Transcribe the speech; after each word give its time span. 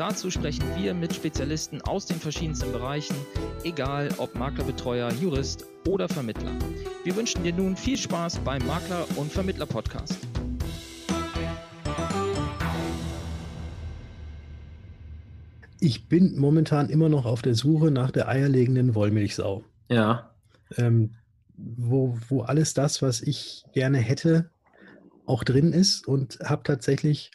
Dazu 0.00 0.30
sprechen 0.30 0.64
wir 0.78 0.94
mit 0.94 1.14
Spezialisten 1.14 1.82
aus 1.82 2.06
den 2.06 2.16
verschiedensten 2.16 2.72
Bereichen, 2.72 3.14
egal 3.64 4.08
ob 4.16 4.34
Maklerbetreuer, 4.34 5.12
Jurist 5.12 5.66
oder 5.86 6.08
Vermittler. 6.08 6.52
Wir 7.04 7.14
wünschen 7.16 7.44
dir 7.44 7.52
nun 7.52 7.76
viel 7.76 7.98
Spaß 7.98 8.38
beim 8.38 8.66
Makler- 8.66 9.06
und 9.16 9.30
Vermittler-Podcast. 9.30 10.16
Ich 15.80 16.08
bin 16.08 16.38
momentan 16.38 16.88
immer 16.88 17.10
noch 17.10 17.26
auf 17.26 17.42
der 17.42 17.54
Suche 17.54 17.90
nach 17.90 18.10
der 18.10 18.26
eierlegenden 18.26 18.94
Wollmilchsau. 18.94 19.64
Ja. 19.90 20.34
Ähm, 20.78 21.16
wo, 21.58 22.16
wo 22.30 22.40
alles 22.40 22.72
das, 22.72 23.02
was 23.02 23.20
ich 23.20 23.66
gerne 23.74 23.98
hätte, 23.98 24.48
auch 25.26 25.44
drin 25.44 25.74
ist 25.74 26.08
und 26.08 26.38
habe 26.42 26.62
tatsächlich 26.62 27.32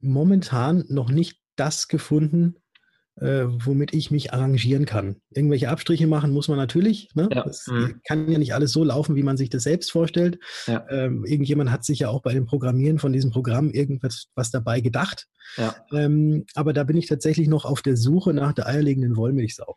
momentan 0.00 0.86
noch 0.88 1.10
nicht 1.10 1.40
das 1.60 1.86
gefunden, 1.88 2.56
äh, 3.16 3.44
womit 3.46 3.92
ich 3.92 4.10
mich 4.10 4.32
arrangieren 4.32 4.86
kann. 4.86 5.16
Irgendwelche 5.30 5.68
Abstriche 5.68 6.06
machen 6.06 6.32
muss 6.32 6.48
man 6.48 6.56
natürlich. 6.56 7.10
Ne? 7.14 7.28
Ja. 7.32 7.44
Das 7.44 7.66
Mhm. 7.66 8.00
kann 8.06 8.30
ja 8.30 8.38
nicht 8.38 8.54
alles 8.54 8.72
so 8.72 8.82
laufen, 8.82 9.14
wie 9.14 9.22
man 9.22 9.36
sich 9.36 9.50
das 9.50 9.64
selbst 9.64 9.92
vorstellt. 9.92 10.38
Ja. 10.66 10.86
Ähm, 10.88 11.24
irgendjemand 11.26 11.70
hat 11.70 11.84
sich 11.84 11.98
ja 12.00 12.08
auch 12.08 12.22
bei 12.22 12.32
dem 12.32 12.46
Programmieren 12.46 12.98
von 12.98 13.12
diesem 13.12 13.30
Programm 13.30 13.70
irgendwas 13.70 14.28
was 14.34 14.50
dabei 14.50 14.80
gedacht. 14.80 15.26
Ja. 15.56 15.74
Ähm, 15.92 16.46
aber 16.54 16.72
da 16.72 16.84
bin 16.84 16.96
ich 16.96 17.08
tatsächlich 17.08 17.48
noch 17.48 17.64
auf 17.66 17.82
der 17.82 17.96
Suche 17.96 18.32
nach 18.32 18.54
der 18.54 18.66
eierlegenden 18.66 19.16
Wollmilchsau. 19.16 19.76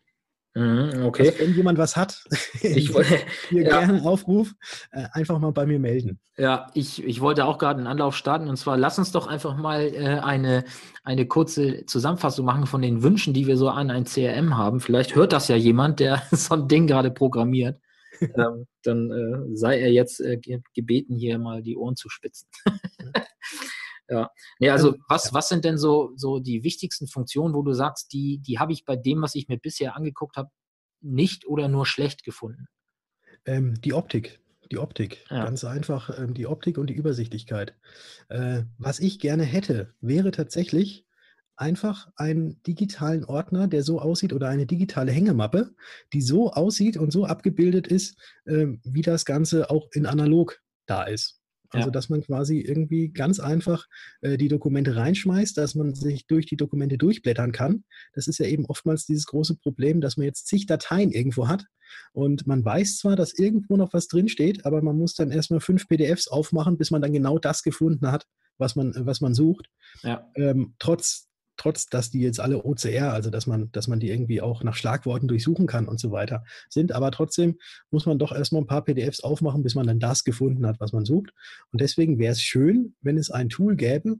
Mhm, 0.56 1.04
okay. 1.06 1.30
Also, 1.30 1.40
wenn 1.40 1.56
jemand 1.56 1.78
was 1.80 1.96
hat, 1.98 2.24
Ich, 2.62 2.94
wollte- 2.94 3.18
hier 3.50 3.64
ja. 3.68 3.80
gerne 3.86 4.04
Aufruf, 4.04 4.54
äh, 4.92 5.06
einfach 5.14 5.40
mal 5.40 5.52
bei 5.52 5.66
mir 5.66 5.80
melden. 5.80 6.20
ja, 6.38 6.68
ich, 6.76 7.04
ich 7.04 7.22
wollte 7.22 7.46
auch 7.46 7.58
gerade 7.58 7.80
einen 7.80 7.88
Anlauf 7.88 8.16
starten 8.16 8.48
und 8.48 8.58
zwar 8.58 8.78
lass 8.78 9.00
uns 9.00 9.12
doch 9.12 9.26
einfach 9.28 9.58
mal 9.58 9.82
äh, 9.82 10.20
eine, 10.20 10.64
eine 11.04 11.26
kurze 11.26 11.86
Zusammenfassung 11.88 12.46
machen 12.46 12.68
von 12.68 12.82
den 12.84 13.02
Wünschen, 13.02 13.34
die 13.34 13.48
wir 13.48 13.58
so 13.58 13.70
an 13.70 13.90
ein 13.90 14.06
CRM 14.06 14.56
haben. 14.58 14.80
Vielleicht 14.80 15.16
hört 15.16 15.34
das 15.34 15.48
ja 15.48 15.56
jemand, 15.56 16.00
der 16.00 16.22
so 16.32 16.54
ein 16.54 16.68
Ding 16.68 16.86
gerade 16.86 17.10
programmiert. 17.10 17.80
ähm, 18.22 18.68
dann 18.84 19.10
äh, 19.12 19.56
sei 19.56 19.80
er 19.82 19.92
jetzt 19.92 20.20
äh, 20.22 20.38
ge- 20.38 20.62
gebeten, 20.76 21.16
hier 21.16 21.40
mal 21.40 21.64
die 21.64 21.76
Ohren 21.76 21.96
zu 21.96 22.10
spitzen. 22.10 22.48
Ja. 24.10 24.30
Nee, 24.60 24.70
also 24.70 24.90
Also, 24.90 25.00
was, 25.08 25.34
was 25.34 25.50
sind 25.50 25.66
denn 25.66 25.78
so, 25.78 26.12
so 26.16 26.40
die 26.40 26.64
wichtigsten 26.64 27.08
Funktionen, 27.08 27.54
wo 27.54 27.62
du 27.62 27.74
sagst, 27.74 28.14
die, 28.14 28.40
die 28.40 28.60
habe 28.60 28.74
ich 28.74 28.86
bei 28.86 28.96
dem, 28.96 29.22
was 29.22 29.36
ich 29.36 29.48
mir 29.48 29.58
bisher 29.58 29.96
angeguckt 29.96 30.36
habe, 30.36 30.50
nicht 31.02 31.46
oder 31.48 31.68
nur 31.68 31.86
schlecht 31.86 32.24
gefunden? 32.24 32.68
Ähm, 33.46 33.80
die 33.82 33.94
Optik. 33.94 34.40
Die 34.72 34.78
Optik. 34.78 35.26
Ja. 35.30 35.44
Ganz 35.44 35.64
einfach 35.64 36.18
ähm, 36.18 36.34
die 36.34 36.48
Optik 36.48 36.78
und 36.78 36.90
die 36.90 36.96
Übersichtlichkeit. 36.96 37.76
Äh, 38.30 38.64
was 38.78 39.00
ich 39.00 39.20
gerne 39.20 39.44
hätte, 39.44 39.94
wäre 40.02 40.32
tatsächlich 40.32 41.06
einfach 41.56 42.08
einen 42.16 42.64
digitalen 42.64 43.26
Ordner, 43.26 43.68
der 43.68 43.84
so 43.84 44.00
aussieht, 44.00 44.34
oder 44.34 44.50
eine 44.50 44.66
digitale 44.66 45.12
Hängemappe, 45.12 45.76
die 46.12 46.22
so 46.22 46.52
aussieht 46.52 46.98
und 46.98 47.12
so 47.12 47.26
abgebildet 47.26 47.88
ist, 47.88 48.18
ähm, 48.48 48.82
wie 48.84 49.04
das 49.04 49.26
Ganze 49.26 49.70
auch 49.70 49.88
in 49.92 50.06
analog 50.06 50.60
da 50.88 51.04
ist. 51.04 51.43
Also, 51.74 51.88
Ja. 51.88 51.92
dass 51.92 52.10
man 52.10 52.22
quasi 52.22 52.60
irgendwie 52.60 53.10
ganz 53.10 53.40
einfach 53.40 53.88
äh, 54.22 54.38
die 54.38 54.48
Dokumente 54.48 54.96
reinschmeißt, 54.96 55.58
dass 55.58 55.76
man 55.76 55.94
sich 55.96 56.28
durch 56.28 56.46
die 56.46 56.56
Dokumente 56.58 56.98
durchblättern 56.98 57.52
kann. 57.52 57.84
Das 58.14 58.28
ist 58.28 58.38
ja 58.40 58.46
eben 58.46 58.66
oftmals 58.66 59.06
dieses 59.06 59.26
große 59.26 59.56
Problem, 59.58 60.00
dass 60.00 60.16
man 60.18 60.26
jetzt 60.26 60.48
zig 60.48 60.66
Dateien 60.68 61.12
irgendwo 61.12 61.48
hat 61.48 61.66
und 62.14 62.48
man 62.48 62.64
weiß 62.64 62.98
zwar, 62.98 63.16
dass 63.16 63.34
irgendwo 63.38 63.78
noch 63.78 63.94
was 63.94 64.08
drinsteht, 64.08 64.66
aber 64.66 64.82
man 64.82 64.98
muss 64.98 65.14
dann 65.16 65.32
erstmal 65.32 65.60
fünf 65.60 65.88
PDFs 65.88 66.28
aufmachen, 66.28 66.78
bis 66.78 66.92
man 66.92 67.02
dann 67.02 67.14
genau 67.14 67.38
das 67.40 67.64
gefunden 67.64 68.12
hat, 68.12 68.26
was 68.58 68.76
man, 68.76 68.94
was 68.96 69.22
man 69.22 69.34
sucht. 69.34 69.70
Ja. 70.04 70.30
Ähm, 70.36 70.76
trotz, 70.80 71.28
trotz, 71.64 71.88
dass 71.88 72.10
die 72.10 72.20
jetzt 72.20 72.40
alle 72.40 72.64
OCR, 72.66 73.14
also 73.14 73.30
dass 73.30 73.48
man, 73.48 73.72
dass 73.72 73.88
man 73.88 74.00
die 74.00 74.10
irgendwie 74.10 74.42
auch 74.42 74.64
nach 74.64 74.76
Schlagworten 74.76 75.28
durchsuchen 75.28 75.66
kann 75.66 75.88
und 75.88 76.00
so 76.00 76.12
weiter 76.12 76.44
sind. 76.70 76.92
Aber 76.92 77.10
trotzdem 77.12 77.58
muss 77.90 78.06
man 78.06 78.20
doch 78.20 78.34
erstmal 78.34 78.62
ein 78.62 78.68
paar 78.68 78.84
PDFs 78.84 79.22
aufmachen, 79.22 79.64
bis 79.64 79.74
man 79.74 79.88
dann 79.88 80.00
das 80.00 80.26
gefunden 80.26 80.68
hat, 80.68 80.80
was 80.80 80.92
man 80.92 81.06
sucht. 81.06 81.32
Und 81.72 81.80
deswegen 81.80 82.20
wäre 82.20 82.34
es 82.34 82.42
schön, 82.42 82.96
wenn 83.02 83.18
es 83.18 83.32
ein 83.32 83.48
Tool 83.48 83.78
gäbe, 83.78 84.18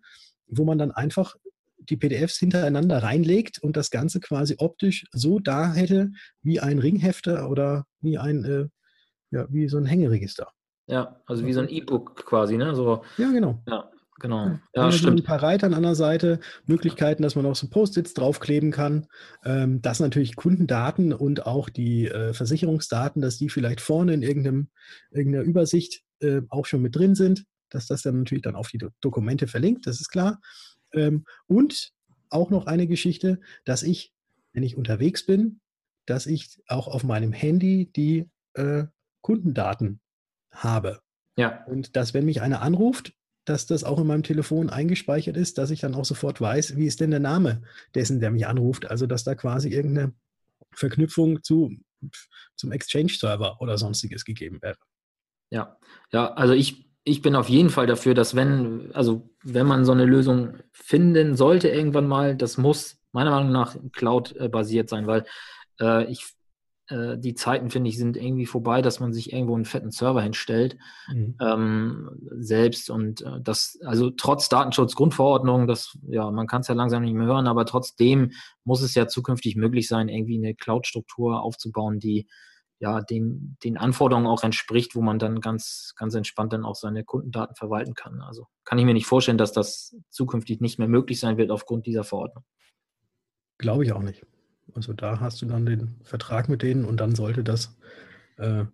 wo 0.48 0.64
man 0.64 0.78
dann 0.78 0.92
einfach 0.92 1.36
die 1.80 1.98
PDFs 1.98 2.38
hintereinander 2.38 3.04
reinlegt 3.04 3.62
und 3.62 3.76
das 3.76 3.92
Ganze 3.92 4.22
quasi 4.22 4.56
optisch 4.60 5.06
so 5.12 5.40
da 5.40 5.74
hätte 5.74 6.12
wie 6.42 6.62
ein 6.62 6.80
Ringhefter 6.80 7.50
oder 7.50 7.86
wie 8.00 8.18
ein, 8.18 8.46
äh, 8.46 8.68
ja, 9.32 9.48
wie 9.50 9.68
so 9.68 9.78
ein 9.78 9.86
Hängeregister. 9.86 10.48
Ja, 10.88 11.22
also 11.26 11.46
wie 11.46 11.54
so 11.54 11.60
ein 11.60 11.70
E-Book 11.70 12.26
quasi, 12.26 12.56
ne? 12.56 12.74
So, 12.74 13.04
Ja, 13.18 13.32
genau. 13.32 13.62
ja, 13.68 13.90
genau. 14.20 14.48
Ja, 14.48 14.60
Ja, 14.76 14.86
Ein 14.86 14.92
stimmt. 14.92 15.24
paar 15.24 15.42
Reitern 15.42 15.74
an 15.74 15.84
der 15.84 15.96
Seite, 15.96 16.40
Möglichkeiten, 16.66 17.24
dass 17.24 17.36
man 17.36 17.46
auch 17.46 17.56
so 17.56 17.68
Post-its 17.70 18.14
draufkleben 18.14 18.72
kann, 18.72 19.08
ähm, 19.44 19.82
dass 19.82 20.00
natürlich 20.00 20.36
Kundendaten 20.36 21.14
und 21.14 21.46
auch 21.46 21.70
die 21.70 22.08
äh, 22.08 22.34
Versicherungsdaten, 22.34 23.22
dass 23.22 23.38
die 23.38 23.50
vielleicht 23.50 23.82
vorne 23.82 24.14
in 24.14 24.22
irgendeinem, 24.22 24.70
irgendeiner 25.12 25.44
Übersicht 25.44 26.02
äh, 26.22 26.42
auch 26.50 26.66
schon 26.66 26.82
mit 26.82 26.96
drin 26.96 27.16
sind, 27.16 27.46
dass 27.70 27.88
das 27.88 28.02
dann 28.04 28.20
natürlich 28.20 28.44
dann 28.44 28.56
auf 28.56 28.70
die 28.70 28.78
Do 28.78 28.90
Dokumente 29.02 29.48
verlinkt, 29.48 29.88
das 29.88 30.00
ist 30.00 30.10
klar. 30.10 30.40
Ähm, 30.94 31.26
und 31.48 31.92
auch 32.30 32.50
noch 32.50 32.66
eine 32.68 32.88
Geschichte, 32.88 33.40
dass 33.66 33.84
ich, 33.84 34.14
wenn 34.54 34.64
ich 34.64 34.76
unterwegs 34.78 35.26
bin, 35.26 35.60
dass 36.06 36.26
ich 36.26 36.60
auch 36.68 36.88
auf 36.88 37.04
meinem 37.04 37.32
Handy 37.32 37.92
die 37.96 38.30
äh, 38.56 38.86
Kundendaten 39.22 40.02
habe. 40.52 41.00
Ja, 41.38 41.64
Und 41.66 41.96
dass, 41.96 42.14
wenn 42.14 42.26
mich 42.26 42.42
einer 42.42 42.62
anruft, 42.62 43.14
dass 43.46 43.66
das 43.66 43.84
auch 43.84 44.00
in 44.00 44.08
meinem 44.08 44.24
Telefon 44.24 44.70
eingespeichert 44.70 45.38
ist, 45.38 45.58
dass 45.58 45.72
ich 45.72 45.82
dann 45.82 45.96
auch 45.96 46.06
sofort 46.06 46.40
weiß, 46.40 46.78
wie 46.78 46.86
ist 46.86 47.02
denn 47.02 47.12
der 47.12 47.20
Name 47.20 47.62
dessen, 47.96 48.20
der 48.20 48.32
mich 48.32 48.48
anruft. 48.48 48.90
Also, 48.90 49.06
dass 49.08 49.24
da 49.24 49.36
quasi 49.36 49.70
irgendeine 49.70 50.14
Verknüpfung 50.72 51.44
zu, 51.44 51.72
zum 52.56 52.72
Exchange-Server 52.72 53.62
oder 53.62 53.78
sonstiges 53.78 54.26
gegeben 54.26 54.62
wäre. 54.62 54.78
ja. 55.50 55.78
Ja, 56.12 56.34
also 56.34 56.54
ich, 56.54 56.90
ich 57.04 57.22
bin 57.22 57.36
auf 57.36 57.50
jeden 57.50 57.70
Fall 57.70 57.88
dafür, 57.88 58.14
dass 58.14 58.36
wenn, 58.36 58.92
also 58.94 59.30
wenn 59.44 59.68
man 59.68 59.84
so 59.86 59.92
eine 59.92 60.06
Lösung 60.06 60.58
finden 60.72 61.36
sollte 61.36 61.70
irgendwann 61.70 62.08
mal, 62.08 62.36
das 62.36 62.58
muss 62.58 62.98
meiner 63.12 63.32
Meinung 63.32 63.52
nach 63.52 63.76
Cloud-basiert 63.92 64.90
sein, 64.90 65.08
weil 65.08 65.26
äh, 65.80 66.06
ich 66.12 66.26
äh, 66.88 67.18
die 67.18 67.34
Zeiten, 67.34 67.70
finde 67.70 67.90
ich, 67.90 67.98
sind 67.98 68.18
irgendwie 68.18 68.46
vorbei, 68.46 68.82
dass 68.82 69.00
man 69.00 69.14
sich 69.14 69.32
irgendwo 69.32 69.56
einen 69.56 69.66
fetten 69.66 69.92
Server 69.92 70.22
hinstellt. 70.22 70.78
ähm, 71.42 72.10
selbst 72.40 72.90
und 72.90 73.22
äh, 73.22 73.40
das, 73.42 73.80
also 73.86 74.10
trotz 74.10 74.50
Datenschutzgrundverordnung, 74.50 75.68
das, 75.68 75.98
ja, 76.08 76.30
man 76.30 76.48
kann 76.48 76.62
es 76.62 76.68
ja 76.68 76.76
langsam 76.76 77.04
nicht 77.04 77.14
mehr 77.14 77.28
hören, 77.28 77.48
aber 77.48 77.66
trotzdem 77.66 78.32
muss 78.64 78.82
es 78.82 78.96
ja 78.96 79.08
zukünftig 79.08 79.56
möglich 79.56 79.88
sein, 79.88 80.10
irgendwie 80.10 80.38
eine 80.38 80.56
Cloud-Struktur 80.56 81.42
aufzubauen, 81.42 82.00
die 82.00 82.28
ja 82.80 83.00
den, 83.00 83.58
den 83.64 83.78
Anforderungen 83.78 84.28
auch 84.28 84.44
entspricht, 84.44 84.94
wo 84.94 85.02
man 85.02 85.18
dann 85.18 85.40
ganz, 85.40 85.94
ganz 85.96 86.16
entspannt 86.16 86.52
dann 86.52 86.66
auch 86.66 86.76
seine 86.76 87.06
Kundendaten 87.06 87.56
verwalten 87.56 87.94
kann. 87.94 88.22
Also 88.22 88.48
kann 88.66 88.78
ich 88.78 88.84
mir 88.84 88.94
nicht 88.94 89.06
vorstellen, 89.06 89.38
dass 89.38 89.54
das 89.54 89.96
zukünftig 90.10 90.60
nicht 90.60 90.80
mehr 90.80 90.90
möglich 90.90 91.20
sein 91.20 91.38
wird 91.38 91.50
aufgrund 91.50 91.86
dieser 91.86 92.04
Verordnung. 92.04 92.44
Glaube 93.58 93.86
ich 93.86 93.94
auch 93.94 94.02
nicht. 94.02 94.26
Also, 94.76 94.94
da 94.94 95.20
hast 95.20 95.42
du 95.42 95.46
dann 95.46 95.66
den 95.66 95.96
Vertrag 96.04 96.50
mit 96.50 96.62
denen 96.62 96.86
und 96.86 96.98
dann 96.98 97.16
sollte 97.16 97.44
das 97.44 97.78
äh, 98.38 98.66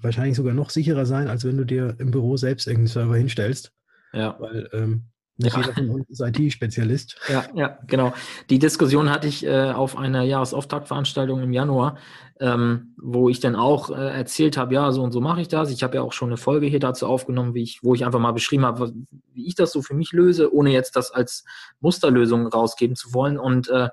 wahrscheinlich 0.00 0.36
sogar 0.36 0.54
noch 0.54 0.70
sicherer 0.70 1.06
sein, 1.06 1.28
als 1.28 1.44
wenn 1.44 1.56
du 1.56 1.64
dir 1.64 1.94
im 1.98 2.10
Büro 2.10 2.36
selbst 2.36 2.66
irgendeinen 2.66 2.88
Server 2.88 3.16
hinstellst, 3.16 3.72
Ja. 4.12 4.36
weil 4.38 4.68
ähm, 4.72 5.04
nicht 5.36 5.54
Ja. 5.54 5.62
jeder 5.62 5.72
von 5.74 5.90
uns 5.90 6.08
ist 6.10 6.20
IT-Spezialist. 6.20 7.16
Ja, 7.28 7.44
ja, 7.54 7.78
genau. 7.86 8.12
Die 8.50 8.58
Diskussion 8.58 9.10
hatte 9.10 9.26
ich 9.28 9.44
äh, 9.44 9.72
auf 9.72 9.96
einer 9.96 10.22
Jahresauftaktveranstaltung 10.22 11.42
im 11.42 11.52
Januar, 11.52 11.98
ähm, 12.40 12.94
wo 13.00 13.28
ich 13.28 13.40
dann 13.40 13.56
auch 13.56 13.90
äh, 13.90 13.94
erzählt 14.16 14.56
habe, 14.56 14.74
ja, 14.74 14.92
so 14.92 15.02
und 15.02 15.12
so 15.12 15.20
mache 15.20 15.40
ich 15.40 15.48
das. 15.48 15.70
Ich 15.70 15.82
habe 15.82 15.96
ja 15.96 16.02
auch 16.02 16.12
schon 16.12 16.28
eine 16.28 16.36
Folge 16.36 16.66
hier 16.66 16.80
dazu 16.80 17.06
aufgenommen, 17.06 17.54
wie 17.54 17.62
ich, 17.62 17.80
wo 17.82 17.94
ich 17.94 18.04
einfach 18.04 18.20
mal 18.20 18.32
beschrieben 18.32 18.64
habe, 18.64 18.92
wie 19.32 19.46
ich 19.46 19.54
das 19.54 19.72
so 19.72 19.82
für 19.82 19.94
mich 19.94 20.12
löse, 20.12 20.52
ohne 20.54 20.70
jetzt 20.70 20.94
das 20.96 21.10
als 21.10 21.44
Musterlösung 21.80 22.46
rausgeben 22.46 22.94
zu 22.96 23.12
wollen. 23.14 23.38
Und 23.38 23.68
äh, 23.70 23.88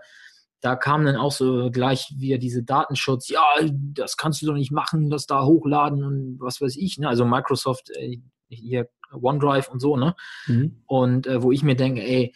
da 0.61 0.75
kam 0.75 1.05
dann 1.05 1.15
auch 1.15 1.31
so 1.31 1.69
gleich 1.71 2.13
wieder 2.17 2.37
diese 2.37 2.63
Datenschutz, 2.63 3.29
ja, 3.29 3.43
das 3.93 4.15
kannst 4.15 4.41
du 4.41 4.45
doch 4.45 4.53
nicht 4.53 4.71
machen, 4.71 5.09
das 5.09 5.25
da 5.25 5.43
hochladen 5.43 6.03
und 6.03 6.37
was 6.39 6.61
weiß 6.61 6.77
ich. 6.77 6.97
Ne? 6.99 7.09
Also 7.09 7.25
Microsoft, 7.25 7.89
äh, 7.89 8.19
hier 8.49 8.87
OneDrive 9.11 9.69
und 9.69 9.79
so, 9.79 9.97
ne? 9.97 10.15
Mhm. 10.47 10.83
Und 10.85 11.27
äh, 11.27 11.41
wo 11.41 11.51
ich 11.51 11.63
mir 11.63 11.75
denke, 11.75 12.01
ey, 12.01 12.33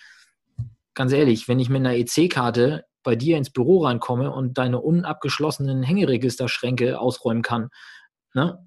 ganz 0.93 1.13
ehrlich, 1.13 1.47
wenn 1.47 1.59
ich 1.59 1.69
mit 1.69 1.79
einer 1.79 1.95
EC-Karte 1.95 2.85
bei 3.03 3.15
dir 3.15 3.37
ins 3.37 3.51
Büro 3.51 3.83
reinkomme 3.83 4.31
und 4.31 4.57
deine 4.57 4.81
unabgeschlossenen 4.81 5.83
Hängeregisterschränke 5.83 6.99
ausräumen 6.99 7.43
kann, 7.43 7.69
ne, 8.33 8.65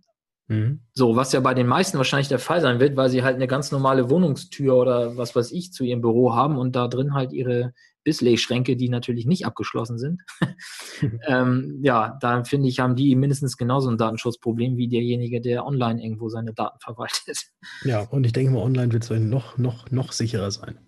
Mhm. 0.48 0.80
So, 0.94 1.14
was 1.14 1.32
ja 1.32 1.40
bei 1.40 1.54
den 1.54 1.66
meisten 1.66 1.98
wahrscheinlich 1.98 2.28
der 2.28 2.38
Fall 2.38 2.60
sein 2.60 2.80
wird, 2.80 2.96
weil 2.96 3.10
sie 3.10 3.22
halt 3.22 3.36
eine 3.36 3.46
ganz 3.46 3.70
normale 3.70 4.10
Wohnungstür 4.10 4.76
oder 4.76 5.16
was 5.16 5.36
weiß 5.36 5.52
ich 5.52 5.72
zu 5.72 5.84
ihrem 5.84 6.00
Büro 6.00 6.34
haben 6.34 6.56
und 6.56 6.74
da 6.74 6.88
drin 6.88 7.14
halt 7.14 7.32
ihre 7.32 7.74
Bisley-Schränke, 8.04 8.76
die 8.76 8.88
natürlich 8.88 9.26
nicht 9.26 9.46
abgeschlossen 9.46 9.98
sind. 9.98 10.22
ähm, 11.26 11.80
ja, 11.82 12.16
da 12.20 12.44
finde 12.44 12.68
ich, 12.68 12.80
haben 12.80 12.96
die 12.96 13.14
mindestens 13.14 13.56
genauso 13.56 13.90
ein 13.90 13.98
Datenschutzproblem 13.98 14.76
wie 14.76 14.88
derjenige, 14.88 15.40
der 15.40 15.66
online 15.66 16.02
irgendwo 16.02 16.28
seine 16.28 16.54
Daten 16.54 16.78
verwaltet. 16.80 17.50
Ja, 17.84 18.00
und 18.02 18.24
ich 18.24 18.32
denke 18.32 18.52
mal, 18.52 18.62
online 18.62 18.92
wird 18.92 19.10
es 19.10 19.10
noch, 19.10 19.58
noch, 19.58 19.90
noch 19.90 20.12
sicherer 20.12 20.50
sein. 20.50 20.78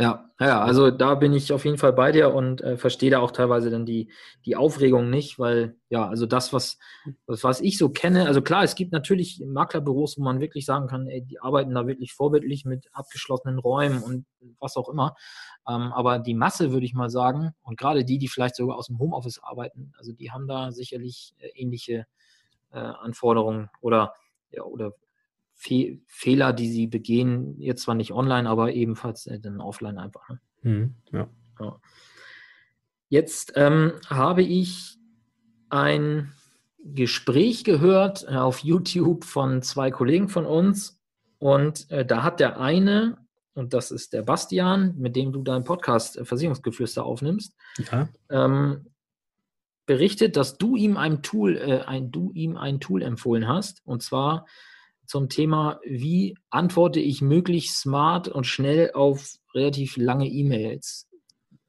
Ja, 0.00 0.28
ja, 0.40 0.60
also 0.60 0.90
da 0.90 1.14
bin 1.14 1.32
ich 1.32 1.52
auf 1.52 1.64
jeden 1.64 1.78
Fall 1.78 1.92
bei 1.92 2.10
dir 2.10 2.34
und 2.34 2.60
äh, 2.62 2.76
verstehe 2.76 3.10
da 3.10 3.20
auch 3.20 3.30
teilweise 3.30 3.70
dann 3.70 3.86
die, 3.86 4.10
die 4.44 4.56
Aufregung 4.56 5.08
nicht, 5.08 5.38
weil 5.38 5.76
ja, 5.88 6.08
also 6.08 6.26
das, 6.26 6.52
was, 6.52 6.78
was, 7.26 7.44
was 7.44 7.60
ich 7.60 7.78
so 7.78 7.90
kenne, 7.90 8.26
also 8.26 8.42
klar, 8.42 8.64
es 8.64 8.74
gibt 8.74 8.90
natürlich 8.90 9.40
Maklerbüros, 9.46 10.18
wo 10.18 10.22
man 10.22 10.40
wirklich 10.40 10.64
sagen 10.66 10.88
kann, 10.88 11.06
ey, 11.06 11.22
die 11.22 11.38
arbeiten 11.38 11.72
da 11.74 11.86
wirklich 11.86 12.12
vorbildlich 12.12 12.64
mit 12.64 12.88
abgeschlossenen 12.92 13.60
Räumen 13.60 14.02
und 14.02 14.26
was 14.58 14.76
auch 14.76 14.88
immer. 14.88 15.14
Ähm, 15.68 15.92
aber 15.92 16.18
die 16.18 16.34
Masse, 16.34 16.72
würde 16.72 16.86
ich 16.86 16.94
mal 16.94 17.08
sagen, 17.08 17.54
und 17.62 17.78
gerade 17.78 18.04
die, 18.04 18.18
die 18.18 18.28
vielleicht 18.28 18.56
sogar 18.56 18.76
aus 18.76 18.88
dem 18.88 18.98
Homeoffice 18.98 19.38
arbeiten, 19.44 19.92
also 19.96 20.12
die 20.12 20.32
haben 20.32 20.48
da 20.48 20.72
sicherlich 20.72 21.34
äh, 21.38 21.48
ähnliche 21.54 22.06
äh, 22.72 22.78
Anforderungen 22.78 23.70
oder 23.80 24.14
ja, 24.50 24.64
oder 24.64 24.92
Fe 25.64 25.98
Fehler, 26.06 26.52
die 26.52 26.68
sie 26.68 26.86
begehen, 26.86 27.58
jetzt 27.58 27.82
zwar 27.82 27.94
nicht 27.94 28.12
online, 28.12 28.48
aber 28.48 28.74
ebenfalls 28.74 29.26
äh, 29.26 29.40
dann 29.40 29.60
offline 29.60 29.98
einfach. 29.98 30.28
Ne? 30.28 30.40
Mhm, 30.62 30.94
ja. 31.10 31.28
ja. 31.60 31.80
Jetzt 33.08 33.52
ähm, 33.56 33.92
habe 34.08 34.42
ich 34.42 34.98
ein 35.70 36.32
Gespräch 36.84 37.64
gehört 37.64 38.24
äh, 38.28 38.36
auf 38.36 38.58
YouTube 38.58 39.24
von 39.24 39.62
zwei 39.62 39.90
Kollegen 39.90 40.28
von 40.28 40.44
uns 40.44 41.00
und 41.38 41.90
äh, 41.90 42.04
da 42.04 42.22
hat 42.22 42.40
der 42.40 42.60
eine, 42.60 43.16
und 43.54 43.72
das 43.72 43.90
ist 43.90 44.12
der 44.12 44.22
Bastian, 44.22 44.94
mit 44.98 45.16
dem 45.16 45.32
du 45.32 45.42
deinen 45.42 45.64
Podcast 45.64 46.18
äh, 46.18 46.26
Versicherungsgeflüster 46.26 47.04
aufnimmst, 47.04 47.56
ja. 47.90 48.08
ähm, 48.28 48.86
berichtet, 49.86 50.36
dass 50.36 50.58
du 50.58 50.76
ihm 50.76 50.98
ein 50.98 51.22
Tool, 51.22 51.56
äh, 51.56 51.80
ein, 51.86 52.10
du 52.10 52.32
ihm 52.32 52.58
ein 52.58 52.80
Tool 52.80 53.02
empfohlen 53.02 53.48
hast, 53.48 53.80
und 53.86 54.02
zwar 54.02 54.44
zum 55.06 55.28
Thema, 55.28 55.80
wie 55.84 56.36
antworte 56.50 57.00
ich 57.00 57.22
möglichst 57.22 57.78
smart 57.78 58.28
und 58.28 58.46
schnell 58.46 58.92
auf 58.92 59.36
relativ 59.54 59.96
lange 59.96 60.28
E-Mails. 60.28 61.08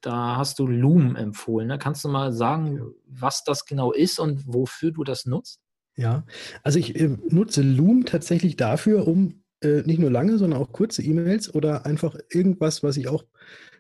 Da 0.02 0.38
hast 0.38 0.60
du 0.60 0.68
Loom 0.68 1.16
empfohlen. 1.16 1.68
Ne? 1.68 1.78
Kannst 1.80 2.04
du 2.06 2.10
mal 2.10 2.32
sagen, 2.32 2.82
was 3.08 3.44
das 3.44 3.66
genau 3.66 3.92
ist 3.92 4.20
und 4.20 4.44
wofür 4.46 4.92
du 4.92 5.04
das 5.04 5.26
nutzt? 5.26 5.60
Ja, 5.98 6.26
also 6.64 6.78
ich 6.78 7.00
äh, 7.00 7.18
nutze 7.30 7.62
Loom 7.62 8.06
tatsächlich 8.06 8.58
dafür, 8.58 9.08
um 9.08 9.44
äh, 9.62 9.82
nicht 9.84 10.00
nur 10.00 10.12
lange, 10.12 10.38
sondern 10.38 10.62
auch 10.62 10.72
kurze 10.72 11.02
E-Mails 11.02 11.54
oder 11.54 11.86
einfach 11.86 12.16
irgendwas, 12.30 12.84
was 12.84 12.98
ich 12.98 13.08
auch 13.08 13.24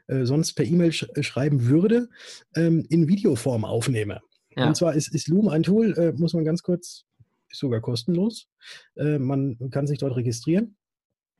äh, 0.08 0.25
sonst 0.25 0.54
per 0.54 0.66
E-Mail 0.66 0.92
sch 0.92 1.08
äh, 1.16 1.24
schreiben 1.24 1.68
würde, 1.68 2.10
ähm, 2.56 2.86
in 2.90 3.08
Videoform 3.08 3.66
aufnehme. 3.66 4.22
Ja. 4.56 4.68
Und 4.68 4.78
zwar 4.78 4.96
ist, 4.96 5.13
ist 5.13 5.28
Loom 5.28 5.50
ein 5.50 5.63
Tool, 5.63 5.94
äh, 5.98 6.13
muss 6.13 6.34
man 6.34 6.46
ganz 6.46 6.63
kurz 6.63 7.06
ist 7.56 7.60
sogar 7.60 7.81
kostenlos. 7.81 8.48
Äh, 8.96 9.19
man 9.19 9.57
kann 9.72 9.88
sich 9.88 10.00
dort 10.00 10.16
registrieren. 10.16 10.78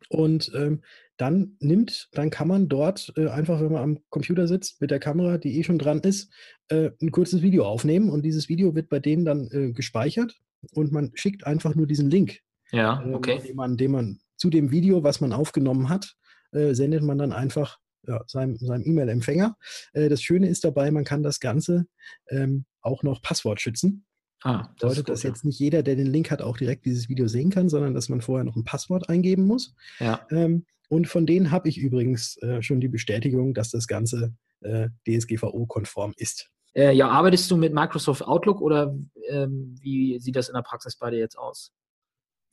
Und 0.10 0.52
ähm, 0.56 0.84
dann 1.18 1.58
nimmt, 1.60 2.10
dann 2.12 2.30
kann 2.30 2.48
man 2.48 2.68
dort 2.68 3.12
äh, 3.16 3.28
einfach, 3.28 3.60
wenn 3.60 3.72
man 3.72 3.82
am 3.82 4.00
Computer 4.10 4.48
sitzt, 4.48 4.82
mit 4.82 4.92
der 4.92 5.00
Kamera, 5.00 5.38
die 5.38 5.58
eh 5.58 5.64
schon 5.64 5.80
dran 5.80 6.00
ist, 6.02 6.32
äh, 6.68 6.92
ein 7.02 7.12
kurzes 7.12 7.42
Video 7.42 7.66
aufnehmen. 7.66 8.10
Und 8.10 8.24
dieses 8.24 8.50
Video 8.50 8.76
wird 8.76 8.90
bei 8.90 9.00
denen 9.00 9.26
dann 9.26 9.50
äh, 9.52 9.72
gespeichert 9.72 10.36
und 10.74 10.92
man 10.92 11.12
schickt 11.16 11.46
einfach 11.46 11.76
nur 11.76 11.88
diesen 11.88 12.10
Link. 12.10 12.40
Ja, 12.72 13.02
ähm, 13.04 13.16
okay. 13.16 13.42
den, 13.46 13.56
man, 13.56 13.78
den 13.78 13.92
man 13.92 14.20
zu 14.38 14.50
dem 14.50 14.72
Video, 14.72 15.04
was 15.04 15.22
man 15.22 15.34
aufgenommen 15.34 15.90
hat, 15.90 16.16
äh, 16.52 16.74
sendet 16.74 17.04
man 17.04 17.18
dann 17.18 17.32
einfach 17.32 17.80
ja, 18.08 18.22
seinem, 18.28 18.58
seinem 18.58 18.84
E-Mail-Empfänger. 18.86 19.56
Äh, 19.94 20.10
das 20.10 20.22
Schöne 20.22 20.50
ist 20.50 20.64
dabei, 20.64 20.92
man 20.92 21.04
kann 21.04 21.24
das 21.24 21.40
Ganze 21.40 21.86
ähm, 22.30 22.66
auch 22.82 23.04
noch 23.04 23.22
Passwort 23.22 23.62
schützen. 23.62 24.06
Ah, 24.46 24.70
das 24.78 24.92
bedeutet, 24.92 25.10
dass 25.10 25.24
jetzt 25.24 25.44
nicht 25.44 25.58
jeder, 25.58 25.82
der 25.82 25.96
den 25.96 26.06
Link 26.06 26.30
hat, 26.30 26.44
auch 26.44 26.56
direkt 26.56 26.86
dieses 26.86 27.10
Video 27.10 27.28
sehen 27.28 27.50
kann, 27.50 27.68
sondern 27.68 27.96
dass 27.96 28.10
man 28.10 28.22
vorher 28.22 28.44
noch 28.44 28.56
ein 28.56 28.64
Passwort 28.64 29.10
eingeben 29.10 29.48
muss. 29.48 29.74
Ja. 30.00 30.22
Ähm, 30.30 30.68
und 30.88 31.08
von 31.08 31.26
denen 31.26 31.50
habe 31.50 31.68
ich 31.68 31.80
übrigens 31.80 32.38
äh, 32.44 32.62
schon 32.62 32.80
die 32.80 32.88
Bestätigung, 32.88 33.56
dass 33.56 33.72
das 33.72 33.88
Ganze 33.88 34.36
äh, 34.62 34.90
DSGVO-konform 35.08 36.14
ist. 36.18 36.52
Äh, 36.76 36.92
ja, 36.92 37.10
arbeitest 37.10 37.50
du 37.50 37.58
mit 37.58 37.74
Microsoft 37.74 38.22
Outlook 38.22 38.62
oder 38.62 38.96
ähm, 39.30 39.76
wie 39.82 40.20
sieht 40.20 40.36
das 40.36 40.48
in 40.48 40.54
der 40.54 40.62
Praxis 40.62 40.96
bei 40.96 41.10
dir 41.10 41.18
jetzt 41.18 41.40
aus? 41.40 41.72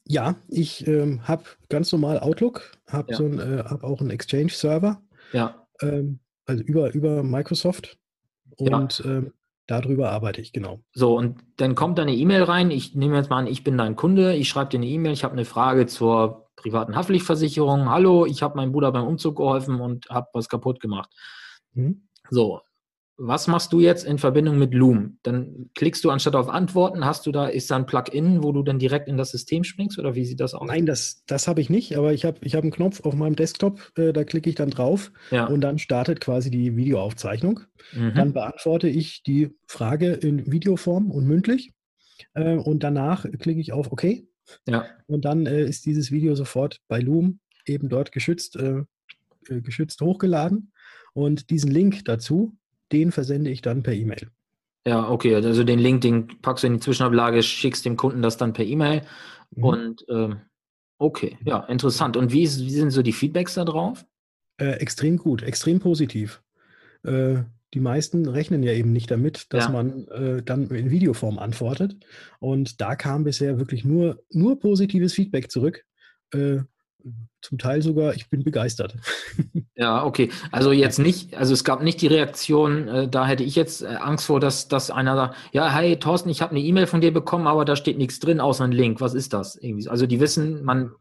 Ja, 0.08 0.36
ich 0.48 0.86
ähm, 0.86 1.28
habe 1.28 1.44
ganz 1.68 1.92
normal 1.92 2.20
Outlook, 2.20 2.72
habe 2.88 3.12
ja. 3.12 3.18
so 3.18 3.26
äh, 3.26 3.64
hab 3.64 3.84
auch 3.84 4.00
einen 4.00 4.08
Exchange-Server. 4.08 5.02
Ja. 5.34 5.66
Ähm, 5.82 6.20
also 6.46 6.64
über, 6.64 6.94
über 6.94 7.22
Microsoft. 7.22 7.98
Und 8.56 9.00
ja. 9.00 9.10
Ähm, 9.10 9.34
Darüber 9.66 10.10
arbeite 10.10 10.40
ich, 10.40 10.52
genau. 10.52 10.80
So, 10.92 11.16
und 11.16 11.40
dann 11.56 11.74
kommt 11.74 11.98
da 11.98 12.02
eine 12.02 12.14
E-Mail 12.14 12.42
rein. 12.42 12.70
Ich 12.70 12.94
nehme 12.94 13.16
jetzt 13.16 13.30
mal 13.30 13.38
an, 13.38 13.46
ich 13.46 13.62
bin 13.62 13.78
dein 13.78 13.96
Kunde. 13.96 14.34
Ich 14.34 14.48
schreibe 14.48 14.70
dir 14.70 14.78
eine 14.78 14.86
E-Mail. 14.86 15.12
Ich 15.12 15.24
habe 15.24 15.34
eine 15.34 15.44
Frage 15.44 15.86
zur 15.86 16.50
privaten 16.56 16.96
Haftpflichtversicherung. 16.96 17.88
Hallo, 17.88 18.26
ich 18.26 18.42
habe 18.42 18.56
meinem 18.56 18.72
Bruder 18.72 18.90
beim 18.92 19.06
Umzug 19.06 19.36
geholfen 19.36 19.80
und 19.80 20.08
habe 20.10 20.28
was 20.32 20.48
kaputt 20.48 20.80
gemacht. 20.80 21.10
Mhm. 21.74 22.08
So, 22.30 22.60
was 23.18 23.46
machst 23.46 23.72
du 23.72 23.80
jetzt 23.80 24.04
in 24.04 24.18
Verbindung 24.18 24.58
mit 24.58 24.74
Loom? 24.74 25.18
Dann 25.22 25.70
klickst 25.74 26.02
du 26.02 26.10
anstatt 26.10 26.34
auf 26.34 26.48
Antworten, 26.48 27.04
hast 27.04 27.26
du 27.26 27.32
da, 27.32 27.46
ist 27.46 27.70
da 27.70 27.76
ein 27.76 27.86
Plugin, 27.86 28.42
wo 28.42 28.52
du 28.52 28.62
dann 28.62 28.78
direkt 28.78 29.08
in 29.08 29.16
das 29.16 29.30
System 29.30 29.64
springst 29.64 29.98
oder 29.98 30.14
wie 30.14 30.24
sieht 30.24 30.40
das 30.40 30.54
aus? 30.54 30.66
Nein, 30.66 30.86
das, 30.86 31.24
das 31.26 31.46
habe 31.46 31.60
ich 31.60 31.70
nicht, 31.70 31.96
aber 31.96 32.12
ich 32.12 32.24
habe 32.24 32.38
ich 32.42 32.54
hab 32.54 32.62
einen 32.62 32.72
Knopf 32.72 33.00
auf 33.04 33.14
meinem 33.14 33.36
Desktop, 33.36 33.92
äh, 33.96 34.12
da 34.12 34.24
klicke 34.24 34.48
ich 34.48 34.56
dann 34.56 34.70
drauf 34.70 35.12
ja. 35.30 35.46
und 35.46 35.60
dann 35.60 35.78
startet 35.78 36.20
quasi 36.20 36.50
die 36.50 36.76
Videoaufzeichnung. 36.76 37.60
Mhm. 37.92 38.14
Dann 38.14 38.32
beantworte 38.32 38.88
ich 38.88 39.22
die 39.22 39.50
Frage 39.66 40.12
in 40.12 40.50
Videoform 40.50 41.10
und 41.10 41.26
mündlich 41.26 41.72
äh, 42.34 42.56
und 42.56 42.82
danach 42.82 43.26
klicke 43.38 43.60
ich 43.60 43.72
auf 43.72 43.92
OK. 43.92 44.04
Ja. 44.66 44.86
Und 45.06 45.24
dann 45.24 45.46
äh, 45.46 45.64
ist 45.64 45.86
dieses 45.86 46.10
Video 46.10 46.34
sofort 46.34 46.80
bei 46.88 46.98
Loom 46.98 47.40
eben 47.66 47.88
dort 47.88 48.12
geschützt, 48.12 48.56
äh, 48.56 48.82
äh, 49.48 49.60
geschützt 49.60 50.00
hochgeladen. 50.00 50.72
Und 51.14 51.50
diesen 51.50 51.70
Link 51.70 52.04
dazu, 52.06 52.56
den 52.92 53.12
versende 53.12 53.50
ich 53.50 53.62
dann 53.62 53.82
per 53.82 53.94
E-Mail. 53.94 54.28
Ja, 54.86 55.08
okay, 55.08 55.34
also 55.34 55.62
den 55.62 55.78
Link, 55.78 56.00
den 56.00 56.26
packst 56.42 56.64
du 56.64 56.66
in 56.66 56.74
die 56.74 56.80
Zwischenablage, 56.80 57.42
schickst 57.42 57.84
dem 57.84 57.96
Kunden 57.96 58.22
das 58.22 58.36
dann 58.36 58.52
per 58.52 58.64
E-Mail. 58.64 59.02
Mhm. 59.54 59.64
Und 59.64 60.04
ähm, 60.08 60.40
okay, 60.98 61.38
ja, 61.44 61.60
interessant. 61.64 62.16
Und 62.16 62.32
wie, 62.32 62.42
ist, 62.42 62.60
wie, 62.60 62.70
sind 62.70 62.90
so 62.90 63.02
die 63.02 63.12
Feedbacks 63.12 63.54
da 63.54 63.64
drauf? 63.64 64.04
Äh, 64.58 64.72
extrem 64.80 65.16
gut, 65.16 65.42
extrem 65.42 65.78
positiv. 65.78 66.42
Äh, 67.04 67.42
die 67.74 67.80
meisten 67.80 68.28
rechnen 68.28 68.62
ja 68.62 68.72
eben 68.72 68.92
nicht 68.92 69.10
damit, 69.10 69.52
dass 69.52 69.64
ja. 69.64 69.70
man 69.70 70.06
äh, 70.08 70.42
dann 70.42 70.68
in 70.68 70.90
Videoform 70.90 71.38
antwortet. 71.38 71.96
Und 72.38 72.80
da 72.80 72.96
kam 72.96 73.24
bisher 73.24 73.58
wirklich 73.58 73.84
nur, 73.84 74.22
nur 74.30 74.58
positives 74.58 75.14
Feedback 75.14 75.50
zurück. 75.50 75.84
Äh, 76.32 76.58
zum 77.40 77.58
Teil 77.58 77.82
sogar, 77.82 78.14
ich 78.14 78.30
bin 78.30 78.44
begeistert. 78.44 78.96
Ja, 79.74 80.04
okay. 80.04 80.30
Also 80.52 80.70
jetzt 80.70 80.98
nicht, 80.98 81.34
also 81.34 81.54
es 81.54 81.64
gab 81.64 81.82
nicht 81.82 82.02
die 82.02 82.06
Reaktion, 82.06 82.88
äh, 82.88 83.08
da 83.08 83.26
hätte 83.26 83.42
ich 83.42 83.56
jetzt 83.56 83.82
äh, 83.82 83.86
Angst 83.86 84.26
vor, 84.26 84.38
dass, 84.38 84.68
dass 84.68 84.90
einer 84.90 85.16
sagt, 85.16 85.36
ja, 85.52 85.74
hey 85.74 85.98
Thorsten, 85.98 86.28
ich 86.28 86.42
habe 86.42 86.52
eine 86.52 86.60
E-Mail 86.60 86.86
von 86.86 87.00
dir 87.00 87.12
bekommen, 87.12 87.46
aber 87.46 87.64
da 87.64 87.74
steht 87.74 87.96
nichts 87.96 88.20
drin, 88.20 88.38
außer 88.38 88.64
ein 88.64 88.70
Link. 88.70 89.00
Was 89.00 89.14
ist 89.14 89.32
das? 89.32 89.56
Irgendwie? 89.56 89.88
Also 89.88 90.06
die 90.06 90.20
wissen, 90.20 90.62
man, 90.62 90.92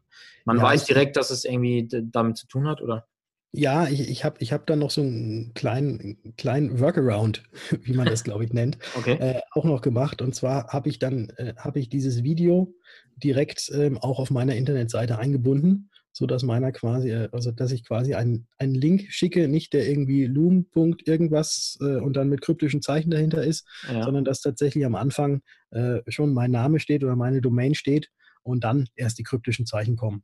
man 0.46 0.56
ja, 0.56 0.62
weiß 0.64 0.86
direkt, 0.86 1.16
dass 1.16 1.30
es 1.30 1.44
irgendwie 1.44 1.86
damit 1.90 2.38
zu 2.38 2.48
tun 2.48 2.66
hat, 2.66 2.80
oder? 2.80 3.06
Ja, 3.54 3.86
ich, 3.86 4.08
ich 4.08 4.24
habe 4.24 4.36
ich 4.40 4.52
hab 4.54 4.66
dann 4.66 4.78
noch 4.78 4.90
so 4.90 5.02
einen 5.02 5.52
kleinen, 5.52 6.34
kleinen 6.38 6.80
Workaround, 6.80 7.42
wie 7.82 7.92
man 7.92 8.06
das, 8.06 8.24
glaube 8.24 8.44
ich, 8.44 8.52
nennt, 8.52 8.78
okay. 8.96 9.18
äh, 9.20 9.40
auch 9.52 9.64
noch 9.64 9.82
gemacht. 9.82 10.22
Und 10.22 10.34
zwar 10.34 10.68
habe 10.68 10.88
ich 10.88 10.98
dann, 10.98 11.28
äh, 11.36 11.52
habe 11.58 11.78
ich 11.78 11.90
dieses 11.90 12.22
Video 12.22 12.74
direkt 13.16 13.70
ähm, 13.74 13.98
auch 13.98 14.18
auf 14.18 14.30
meiner 14.30 14.56
Internetseite 14.56 15.18
eingebunden 15.18 15.90
so 16.12 16.26
dass 16.26 16.42
meiner 16.42 16.72
quasi, 16.72 17.10
äh, 17.10 17.28
also 17.32 17.50
dass 17.50 17.72
ich 17.72 17.84
quasi 17.84 18.14
einen, 18.14 18.46
einen 18.58 18.74
Link 18.74 19.06
schicke, 19.10 19.48
nicht 19.48 19.72
der 19.72 19.88
irgendwie 19.88 20.26
Loom. 20.26 20.66
irgendwas 21.04 21.78
äh, 21.80 21.96
und 21.96 22.16
dann 22.16 22.28
mit 22.28 22.42
kryptischen 22.42 22.82
Zeichen 22.82 23.10
dahinter 23.10 23.42
ist, 23.42 23.66
ja. 23.90 24.02
sondern 24.02 24.24
dass 24.24 24.40
tatsächlich 24.40 24.84
am 24.84 24.94
Anfang 24.94 25.40
äh, 25.70 26.00
schon 26.08 26.32
mein 26.32 26.50
Name 26.50 26.80
steht 26.80 27.02
oder 27.02 27.16
meine 27.16 27.40
Domain 27.40 27.74
steht 27.74 28.08
und 28.42 28.64
dann 28.64 28.86
erst 28.94 29.18
die 29.18 29.22
kryptischen 29.22 29.66
Zeichen 29.66 29.96
kommen. 29.96 30.22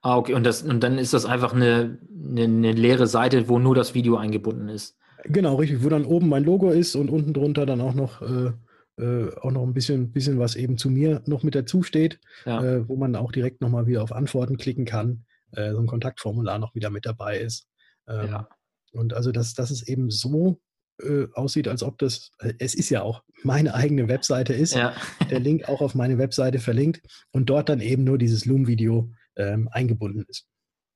Ah, 0.00 0.16
okay, 0.16 0.34
und, 0.34 0.44
das, 0.44 0.62
und 0.62 0.82
dann 0.82 0.96
ist 0.96 1.12
das 1.12 1.26
einfach 1.26 1.52
eine, 1.52 1.98
eine, 2.30 2.44
eine 2.44 2.72
leere 2.72 3.08
Seite, 3.08 3.48
wo 3.48 3.58
nur 3.58 3.74
das 3.74 3.94
Video 3.94 4.16
eingebunden 4.16 4.68
ist. 4.68 4.96
Genau, 5.24 5.56
richtig, 5.56 5.82
wo 5.82 5.88
dann 5.88 6.04
oben 6.04 6.28
mein 6.28 6.44
Logo 6.44 6.70
ist 6.70 6.94
und 6.94 7.10
unten 7.10 7.32
drunter 7.32 7.66
dann 7.66 7.80
auch 7.80 7.94
noch 7.94 8.22
äh, 8.22 8.52
äh, 8.98 9.30
auch 9.40 9.50
noch 9.50 9.62
ein 9.62 9.74
bisschen, 9.74 10.12
bisschen 10.12 10.38
was 10.38 10.56
eben 10.56 10.76
zu 10.76 10.90
mir 10.90 11.22
noch 11.26 11.42
mit 11.42 11.54
dazu 11.54 11.82
steht, 11.82 12.20
ja. 12.44 12.62
äh, 12.62 12.88
wo 12.88 12.96
man 12.96 13.16
auch 13.16 13.32
direkt 13.32 13.60
nochmal 13.60 13.86
wieder 13.86 14.02
auf 14.02 14.12
Antworten 14.12 14.56
klicken 14.56 14.84
kann, 14.84 15.24
äh, 15.52 15.72
so 15.72 15.78
ein 15.78 15.86
Kontaktformular 15.86 16.58
noch 16.58 16.74
wieder 16.74 16.90
mit 16.90 17.06
dabei 17.06 17.38
ist. 17.38 17.66
Ähm, 18.08 18.28
ja. 18.28 18.48
Und 18.92 19.14
also 19.14 19.32
das, 19.32 19.54
das 19.54 19.70
ist 19.70 19.88
eben 19.88 20.10
so 20.10 20.60
äh, 21.00 21.26
aussieht, 21.34 21.68
als 21.68 21.82
ob 21.82 21.98
das, 21.98 22.30
äh, 22.40 22.54
es 22.58 22.74
ist 22.74 22.90
ja 22.90 23.02
auch 23.02 23.22
meine 23.42 23.74
eigene 23.74 24.08
Webseite 24.08 24.52
ist, 24.52 24.74
ja. 24.74 24.94
der 25.30 25.40
Link 25.40 25.68
auch 25.68 25.80
auf 25.80 25.94
meine 25.94 26.18
Webseite 26.18 26.58
verlinkt 26.58 27.02
und 27.30 27.50
dort 27.50 27.68
dann 27.68 27.80
eben 27.80 28.04
nur 28.04 28.18
dieses 28.18 28.46
Loom-Video 28.46 29.12
ähm, 29.36 29.68
eingebunden 29.70 30.24
ist. 30.28 30.46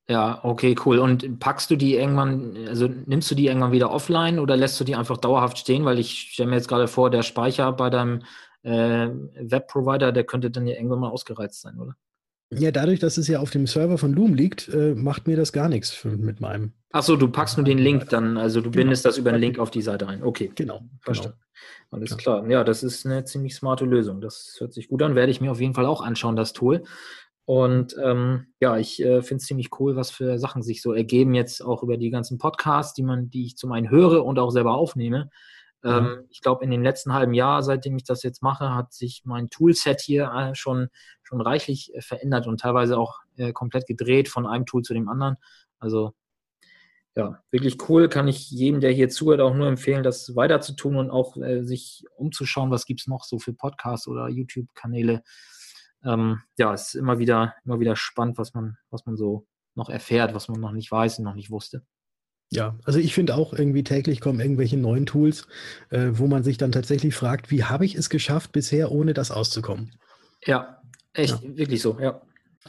Ja, 0.08 0.40
okay, 0.42 0.74
cool. 0.84 0.98
Und 0.98 1.38
packst 1.38 1.70
du 1.70 1.76
die 1.76 1.94
irgendwann, 1.94 2.56
also 2.68 2.88
nimmst 2.88 3.30
du 3.30 3.34
die 3.34 3.46
irgendwann 3.46 3.72
wieder 3.72 3.90
offline 3.90 4.38
oder 4.38 4.56
lässt 4.56 4.78
du 4.80 4.84
die 4.84 4.96
einfach 4.96 5.16
dauerhaft 5.16 5.58
stehen? 5.58 5.84
Weil 5.84 5.98
ich 5.98 6.32
stelle 6.32 6.50
mir 6.50 6.56
jetzt 6.56 6.68
gerade 6.68 6.88
vor, 6.88 7.08
der 7.10 7.22
Speicher 7.22 7.72
bei 7.72 7.88
deinem 7.88 8.22
äh, 8.62 9.08
Webprovider, 9.40 10.12
der 10.12 10.24
könnte 10.24 10.50
dann 10.50 10.66
ja 10.66 10.74
irgendwann 10.74 11.00
mal 11.00 11.10
ausgereizt 11.10 11.60
sein, 11.60 11.78
oder? 11.78 11.94
Ja, 12.50 12.70
dadurch, 12.70 12.98
dass 12.98 13.16
es 13.16 13.28
ja 13.28 13.38
auf 13.38 13.50
dem 13.50 13.66
Server 13.66 13.96
von 13.96 14.12
Loom 14.12 14.34
liegt, 14.34 14.68
äh, 14.68 14.94
macht 14.94 15.26
mir 15.26 15.36
das 15.36 15.52
gar 15.52 15.68
nichts 15.68 15.90
für, 15.90 16.08
mit 16.08 16.40
meinem. 16.40 16.72
Achso, 16.90 17.16
du 17.16 17.28
packst 17.28 17.56
nur 17.56 17.64
den 17.64 17.78
Link 17.78 18.10
dann, 18.10 18.36
also 18.36 18.60
du 18.60 18.70
genau. 18.70 18.82
bindest 18.82 19.06
das 19.06 19.16
über 19.16 19.30
einen 19.30 19.40
Link 19.40 19.58
auf 19.58 19.70
die 19.70 19.80
Seite 19.80 20.06
ein. 20.06 20.22
Okay. 20.22 20.52
Genau. 20.54 20.82
Verstanden. 21.00 21.38
Genau. 21.38 22.02
Alles 22.02 22.16
klar. 22.18 22.46
Ja, 22.50 22.64
das 22.64 22.82
ist 22.82 23.06
eine 23.06 23.24
ziemlich 23.24 23.54
smarte 23.54 23.86
Lösung. 23.86 24.20
Das 24.20 24.56
hört 24.58 24.74
sich 24.74 24.88
gut 24.88 25.02
an. 25.02 25.14
Werde 25.14 25.32
ich 25.32 25.40
mir 25.40 25.50
auf 25.50 25.60
jeden 25.60 25.74
Fall 25.74 25.86
auch 25.86 26.02
anschauen, 26.02 26.36
das 26.36 26.52
Tool. 26.52 26.82
Und 27.44 27.96
ähm, 28.02 28.46
ja, 28.60 28.76
ich 28.76 29.02
äh, 29.02 29.20
finde 29.22 29.40
es 29.40 29.46
ziemlich 29.46 29.70
cool, 29.80 29.96
was 29.96 30.10
für 30.10 30.38
Sachen 30.38 30.62
sich 30.62 30.80
so 30.80 30.92
ergeben, 30.92 31.34
jetzt 31.34 31.60
auch 31.60 31.82
über 31.82 31.96
die 31.96 32.10
ganzen 32.10 32.38
Podcasts, 32.38 32.94
die 32.94 33.02
man, 33.02 33.30
die 33.30 33.46
ich 33.46 33.56
zum 33.56 33.72
einen 33.72 33.90
höre 33.90 34.24
und 34.24 34.38
auch 34.38 34.50
selber 34.50 34.74
aufnehme. 34.74 35.28
Ähm, 35.84 36.04
mhm. 36.04 36.24
Ich 36.30 36.40
glaube, 36.40 36.64
in 36.64 36.70
dem 36.70 36.82
letzten 36.82 37.12
halben 37.12 37.34
Jahr, 37.34 37.62
seitdem 37.62 37.96
ich 37.96 38.04
das 38.04 38.22
jetzt 38.22 38.42
mache, 38.42 38.74
hat 38.74 38.92
sich 38.92 39.22
mein 39.24 39.50
Toolset 39.50 40.00
hier 40.00 40.30
äh, 40.32 40.54
schon, 40.54 40.88
schon 41.24 41.40
reichlich 41.40 41.92
äh, 41.94 42.00
verändert 42.00 42.46
und 42.46 42.60
teilweise 42.60 42.96
auch 42.96 43.18
äh, 43.36 43.52
komplett 43.52 43.86
gedreht 43.86 44.28
von 44.28 44.46
einem 44.46 44.64
Tool 44.64 44.82
zu 44.82 44.94
dem 44.94 45.08
anderen. 45.08 45.36
Also 45.80 46.12
ja, 47.14 47.42
wirklich 47.50 47.76
cool. 47.88 48.08
Kann 48.08 48.28
ich 48.28 48.50
jedem, 48.50 48.80
der 48.80 48.92
hier 48.92 49.08
zuhört, 49.08 49.40
auch 49.40 49.54
nur 49.54 49.66
empfehlen, 49.66 50.02
das 50.02 50.34
weiter 50.34 50.60
zu 50.60 50.74
tun 50.74 50.96
und 50.96 51.10
auch 51.10 51.36
äh, 51.36 51.62
sich 51.62 52.04
umzuschauen, 52.16 52.70
was 52.70 52.86
gibt 52.86 53.00
es 53.00 53.06
noch 53.06 53.24
so 53.24 53.38
für 53.38 53.52
Podcasts 53.52 54.06
oder 54.06 54.28
YouTube-Kanäle. 54.28 55.22
Ähm, 56.04 56.40
ja, 56.58 56.72
es 56.74 56.88
ist 56.88 56.94
immer 56.94 57.18
wieder, 57.18 57.54
immer 57.64 57.80
wieder 57.80 57.96
spannend, 57.96 58.38
was 58.38 58.54
man, 58.54 58.76
was 58.90 59.06
man 59.06 59.16
so 59.16 59.46
noch 59.74 59.88
erfährt, 59.88 60.34
was 60.34 60.48
man 60.48 60.60
noch 60.60 60.72
nicht 60.72 60.90
weiß 60.90 61.18
und 61.18 61.24
noch 61.24 61.34
nicht 61.34 61.50
wusste. 61.50 61.82
Ja, 62.50 62.78
also 62.84 62.98
ich 62.98 63.14
finde 63.14 63.34
auch 63.34 63.54
irgendwie 63.54 63.82
täglich 63.82 64.20
kommen 64.20 64.38
irgendwelche 64.38 64.76
neuen 64.76 65.06
Tools, 65.06 65.48
äh, 65.88 66.10
wo 66.12 66.26
man 66.26 66.42
sich 66.42 66.58
dann 66.58 66.70
tatsächlich 66.70 67.14
fragt, 67.14 67.50
wie 67.50 67.64
habe 67.64 67.86
ich 67.86 67.94
es 67.94 68.10
geschafft, 68.10 68.52
bisher 68.52 68.92
ohne 68.92 69.14
das 69.14 69.30
auszukommen? 69.30 69.94
Ja, 70.44 70.82
echt, 71.14 71.42
ja. 71.42 71.56
wirklich 71.56 71.80
so, 71.80 71.98
ja. 71.98 72.20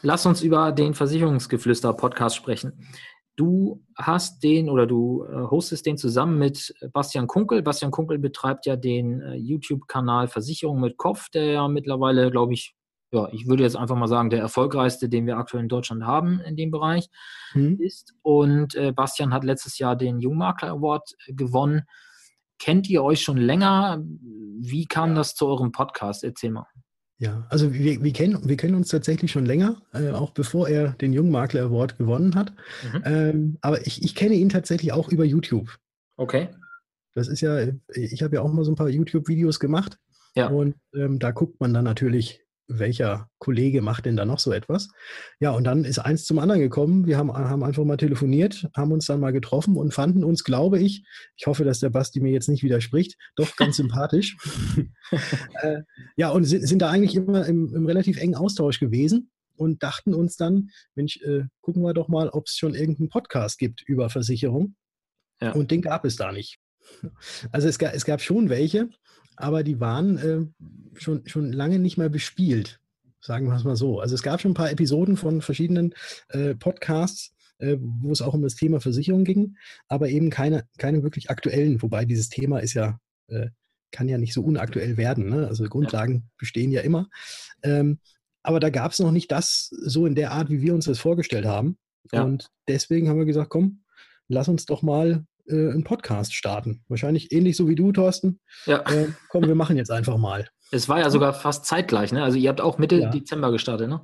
Lass 0.02 0.26
uns 0.26 0.42
über 0.42 0.72
den 0.72 0.94
Versicherungsgeflüster-Podcast 0.94 2.36
sprechen. 2.36 2.88
Du 3.36 3.84
hast 3.98 4.42
den 4.44 4.70
oder 4.70 4.88
du 4.88 5.26
äh, 5.26 5.50
hostest 5.50 5.86
den 5.86 5.98
zusammen 5.98 6.40
mit 6.40 6.74
Bastian 6.94 7.28
Kunkel. 7.28 7.62
Bastian 7.62 7.92
Kunkel 7.92 8.20
betreibt 8.20 8.66
ja 8.66 8.76
den 8.76 9.22
äh, 9.22 9.36
YouTube-Kanal 9.36 10.30
Versicherung 10.30 10.80
mit 10.80 10.98
Kopf, 10.98 11.30
der 11.30 11.46
ja 11.46 11.68
mittlerweile, 11.68 12.32
glaube 12.32 12.54
ich, 12.54 12.74
ja, 13.14 13.30
ich 13.32 13.48
würde 13.48 13.62
jetzt 13.62 13.76
einfach 13.76 13.96
mal 13.96 14.08
sagen, 14.08 14.32
der 14.32 14.40
erfolgreichste, 14.40 15.08
den 15.08 15.28
wir 15.28 15.38
aktuell 15.38 15.62
in 15.62 15.70
Deutschland 15.70 16.04
haben 16.04 16.40
in 16.40 16.56
dem 16.56 16.72
Bereich 16.72 17.10
mhm. 17.54 17.78
ist. 17.80 18.16
Und 18.24 18.74
äh, 18.74 18.92
Bastian 18.92 19.32
hat 19.34 19.44
letztes 19.44 19.78
Jahr 19.78 19.96
den 19.96 20.20
Jungmakler 20.20 20.72
Award 20.72 21.14
äh, 21.28 21.34
gewonnen. 21.34 21.84
Kennt 22.58 22.90
ihr 22.90 23.04
euch 23.04 23.22
schon 23.22 23.38
länger? 23.38 24.04
Wie 24.60 24.86
kam 24.86 25.14
das 25.14 25.36
zu 25.36 25.46
eurem 25.46 25.72
Podcast? 25.72 26.24
Erzähl 26.24 26.50
mal. 26.50 26.66
Ja, 27.20 27.46
also 27.50 27.72
wir, 27.72 28.04
wir, 28.04 28.14
kennen, 28.14 28.50
wir 28.50 28.58
kennen 28.58 28.74
uns 28.74 28.90
tatsächlich 28.90 29.32
schon 29.32 29.46
länger, 29.46 29.80
äh, 29.94 30.10
auch 30.10 30.32
bevor 30.32 30.68
er 30.68 30.94
den 30.94 31.14
Jungmakler 31.14 31.66
Award 31.66 32.00
gewonnen 32.00 32.34
hat. 32.34 32.52
Mhm. 32.92 33.04
Ähm, 33.06 33.58
aber 33.62 33.86
ich, 33.86 34.04
ich 34.04 34.16
kenne 34.16 34.34
ihn 34.34 34.50
tatsächlich 34.50 34.92
auch 34.92 35.10
über 35.10 35.24
YouTube. 35.24 35.78
Okay. 36.18 36.50
Das 37.14 37.28
ist 37.28 37.42
ja, 37.42 37.68
ich 37.94 38.24
habe 38.24 38.36
ja 38.36 38.42
auch 38.42 38.52
mal 38.52 38.66
so 38.66 38.72
ein 38.72 38.76
paar 38.76 38.90
YouTube-Videos 38.90 39.60
gemacht. 39.60 40.00
Ja. 40.36 40.48
Und 40.48 40.74
ähm, 40.96 41.20
da 41.20 41.30
guckt 41.30 41.62
man 41.62 41.76
dann 41.76 41.84
natürlich 41.84 42.43
welcher 42.68 43.30
Kollege 43.40 43.82
macht 43.82 44.06
denn 44.06 44.16
da 44.16 44.26
noch 44.26 44.40
so 44.40 44.52
etwas? 44.52 44.90
Ja, 45.40 45.52
und 45.52 45.64
dann 45.66 45.86
ist 45.86 46.00
eins 46.00 46.26
zum 46.26 46.40
anderen 46.40 46.62
gekommen. 46.62 47.06
Wir 47.06 47.18
haben, 47.18 47.32
haben 47.32 47.64
einfach 47.64 47.84
mal 47.84 47.98
telefoniert, 47.98 48.68
haben 48.76 48.92
uns 48.92 49.06
dann 49.06 49.20
mal 49.20 49.34
getroffen 49.34 49.76
und 49.76 49.94
fanden 49.94 50.24
uns, 50.24 50.44
glaube 50.44 50.80
ich, 50.80 51.04
ich 51.36 51.46
hoffe, 51.46 51.64
dass 51.64 51.80
der 51.80 51.90
Basti 51.90 52.20
mir 52.20 52.32
jetzt 52.32 52.50
nicht 52.50 52.64
widerspricht, 52.64 53.18
doch 53.36 53.56
ganz 53.56 53.78
sympathisch. 53.78 54.38
äh, 55.62 55.82
ja, 56.16 56.30
und 56.30 56.46
sind, 56.46 56.68
sind, 56.68 56.82
da 56.82 56.90
eigentlich 56.90 57.16
immer 57.16 57.46
im, 57.46 57.74
im, 57.74 57.86
relativ 57.86 58.18
engen 58.18 58.36
Austausch 58.36 58.80
gewesen 58.80 59.32
und 59.56 59.84
dachten 59.84 60.14
uns 60.14 60.38
dann, 60.38 60.70
Mensch, 60.96 61.18
äh, 61.22 61.44
gucken 61.62 61.84
wir 61.84 61.94
doch 61.94 62.08
mal, 62.08 62.30
ob 62.30 62.46
es 62.48 62.56
schon 62.56 62.76
irgendeinen 62.76 63.10
Podcast 63.10 63.58
gibt 63.58 63.82
über 63.84 64.10
Versicherung. 64.10 64.76
Ja. 65.42 65.52
Und 65.52 65.72
den 65.72 65.82
gab 65.82 66.06
es 66.06 66.16
da 66.16 66.32
nicht. 66.32 66.60
Also 67.52 67.68
es, 67.68 67.78
es 67.78 68.06
gab 68.06 68.22
schon 68.22 68.50
welche, 68.50 68.90
aber 69.36 69.64
die 69.64 69.80
waren 69.80 70.18
äh, 70.18 71.00
schon, 71.00 71.28
schon 71.28 71.52
lange 71.52 71.80
nicht 71.80 71.98
mehr 71.98 72.10
bespielt, 72.10 72.80
sagen 73.20 73.48
wir 73.48 73.56
es 73.56 73.64
mal 73.64 73.76
so. 73.76 74.00
Also 74.00 74.16
es 74.16 74.24
gab 74.24 74.42
schon 74.42 74.52
ein 74.52 74.56
paar 74.56 74.72
Episoden 74.72 75.18
von 75.18 75.42
verschiedenen 75.42 75.94
äh, 76.30 76.56
Podcasts, 76.56 77.34
äh, 77.60 77.78
wo 77.80 78.12
es 78.12 78.22
auch 78.22 78.34
um 78.34 78.42
das 78.42 78.56
Thema 78.56 78.80
Versicherung 78.80 79.24
ging, 79.24 79.58
aber 79.88 80.10
eben 80.10 80.30
keine, 80.30 80.66
keine 80.78 81.04
wirklich 81.04 81.30
aktuellen, 81.30 81.82
wobei 81.82 82.06
dieses 82.06 82.30
Thema 82.30 82.60
ist 82.60 82.74
ja, 82.74 83.00
äh, 83.28 83.50
kann 83.92 84.10
ja 84.10 84.18
nicht 84.18 84.34
so 84.34 84.42
unaktuell 84.42 84.98
werden. 84.98 85.30
Ne? 85.30 85.48
Also 85.48 85.64
Grundlagen 85.66 86.14
ja. 86.14 86.22
bestehen 86.38 86.72
ja 86.72 86.82
immer. 86.82 87.10
Ähm, 87.62 88.00
aber 88.42 88.60
da 88.60 88.70
gab 88.70 88.92
es 88.92 89.00
noch 89.00 89.12
nicht 89.12 89.32
das 89.32 89.70
so 89.70 90.06
in 90.06 90.16
der 90.16 90.32
Art, 90.32 90.50
wie 90.50 90.62
wir 90.62 90.74
uns 90.74 90.86
das 90.86 91.00
vorgestellt 91.00 91.46
haben. 91.46 91.78
Ja. 92.12 92.24
Und 92.24 92.50
deswegen 92.68 93.08
haben 93.08 93.20
wir 93.20 93.26
gesagt, 93.26 93.50
komm, 93.50 93.84
lass 94.28 94.50
uns 94.50 94.66
doch 94.66 94.82
mal 94.82 95.26
äh, 95.48 95.72
einen 95.72 95.84
Podcast 95.84 96.34
starten. 96.34 96.84
Wahrscheinlich 96.88 97.32
ähnlich 97.32 97.58
so 97.58 97.68
wie 97.68 97.76
du, 97.76 97.92
Thorsten. 97.92 98.40
Ja. 98.66 98.80
Äh, 98.90 99.10
komm, 99.30 99.48
wir 99.48 99.56
machen 99.56 99.78
jetzt 99.78 99.92
einfach 99.92 100.18
mal. 100.18 100.48
Es 100.72 100.90
war 100.90 101.00
ja 101.00 101.10
sogar 101.10 101.34
fast 101.34 101.66
zeitgleich, 101.66 102.12
ne? 102.12 102.24
Also 102.24 102.38
ihr 102.38 102.50
habt 102.50 102.62
auch 102.62 102.78
Mitte 102.78 103.00
ja. 103.00 103.10
Dezember 103.10 103.52
gestartet, 103.52 103.90
ne? 103.90 104.02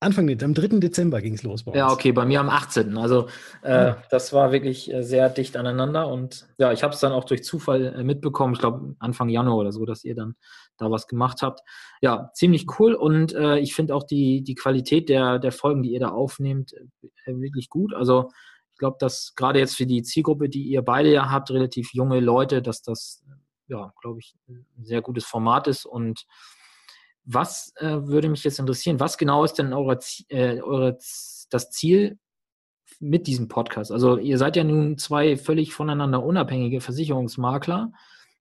Anfang, 0.00 0.28
am 0.42 0.54
3. 0.54 0.78
Dezember 0.78 1.20
ging 1.20 1.34
es 1.34 1.42
los 1.42 1.64
bei 1.64 1.72
uns. 1.72 1.78
Ja, 1.78 1.90
okay, 1.90 2.12
bei 2.12 2.24
mir 2.24 2.38
am 2.38 2.48
18. 2.48 2.96
Also 2.96 3.28
äh, 3.62 3.94
das 4.10 4.32
war 4.32 4.52
wirklich 4.52 4.92
äh, 4.92 5.02
sehr 5.02 5.28
dicht 5.28 5.56
aneinander 5.56 6.06
und 6.06 6.46
ja, 6.56 6.72
ich 6.72 6.84
habe 6.84 6.94
es 6.94 7.00
dann 7.00 7.10
auch 7.10 7.24
durch 7.24 7.42
Zufall 7.42 7.86
äh, 7.86 8.04
mitbekommen, 8.04 8.54
ich 8.54 8.60
glaube 8.60 8.94
Anfang 9.00 9.28
Januar 9.28 9.56
oder 9.56 9.72
so, 9.72 9.84
dass 9.84 10.04
ihr 10.04 10.14
dann 10.14 10.36
da 10.76 10.88
was 10.88 11.08
gemacht 11.08 11.42
habt. 11.42 11.62
Ja, 12.00 12.30
ziemlich 12.32 12.66
cool 12.78 12.94
und 12.94 13.34
äh, 13.34 13.58
ich 13.58 13.74
finde 13.74 13.96
auch 13.96 14.04
die, 14.04 14.44
die 14.44 14.54
Qualität 14.54 15.08
der, 15.08 15.40
der 15.40 15.50
Folgen, 15.50 15.82
die 15.82 15.90
ihr 15.90 16.00
da 16.00 16.10
aufnehmt, 16.10 16.74
wirklich 17.26 17.68
gut. 17.68 17.92
Also 17.92 18.30
ich 18.78 18.80
glaube, 18.80 18.96
dass 19.00 19.34
gerade 19.34 19.58
jetzt 19.58 19.74
für 19.74 19.86
die 19.86 20.04
Zielgruppe, 20.04 20.48
die 20.48 20.62
ihr 20.62 20.82
beide 20.82 21.12
ja 21.12 21.32
habt, 21.32 21.50
relativ 21.50 21.92
junge 21.94 22.20
Leute, 22.20 22.62
dass 22.62 22.80
das, 22.80 23.24
ja, 23.66 23.92
glaube 24.00 24.20
ich, 24.20 24.36
ein 24.48 24.64
sehr 24.84 25.02
gutes 25.02 25.24
Format 25.24 25.66
ist. 25.66 25.84
Und 25.84 26.26
was 27.24 27.72
äh, 27.78 28.06
würde 28.06 28.28
mich 28.28 28.44
jetzt 28.44 28.60
interessieren? 28.60 29.00
Was 29.00 29.18
genau 29.18 29.42
ist 29.42 29.54
denn 29.54 29.72
eure, 29.72 29.98
äh, 30.28 30.60
eure, 30.60 30.96
das 31.50 31.70
Ziel 31.72 32.20
mit 33.00 33.26
diesem 33.26 33.48
Podcast? 33.48 33.90
Also 33.90 34.16
ihr 34.16 34.38
seid 34.38 34.54
ja 34.54 34.62
nun 34.62 34.96
zwei 34.96 35.36
völlig 35.36 35.74
voneinander 35.74 36.22
unabhängige 36.22 36.80
Versicherungsmakler. 36.80 37.90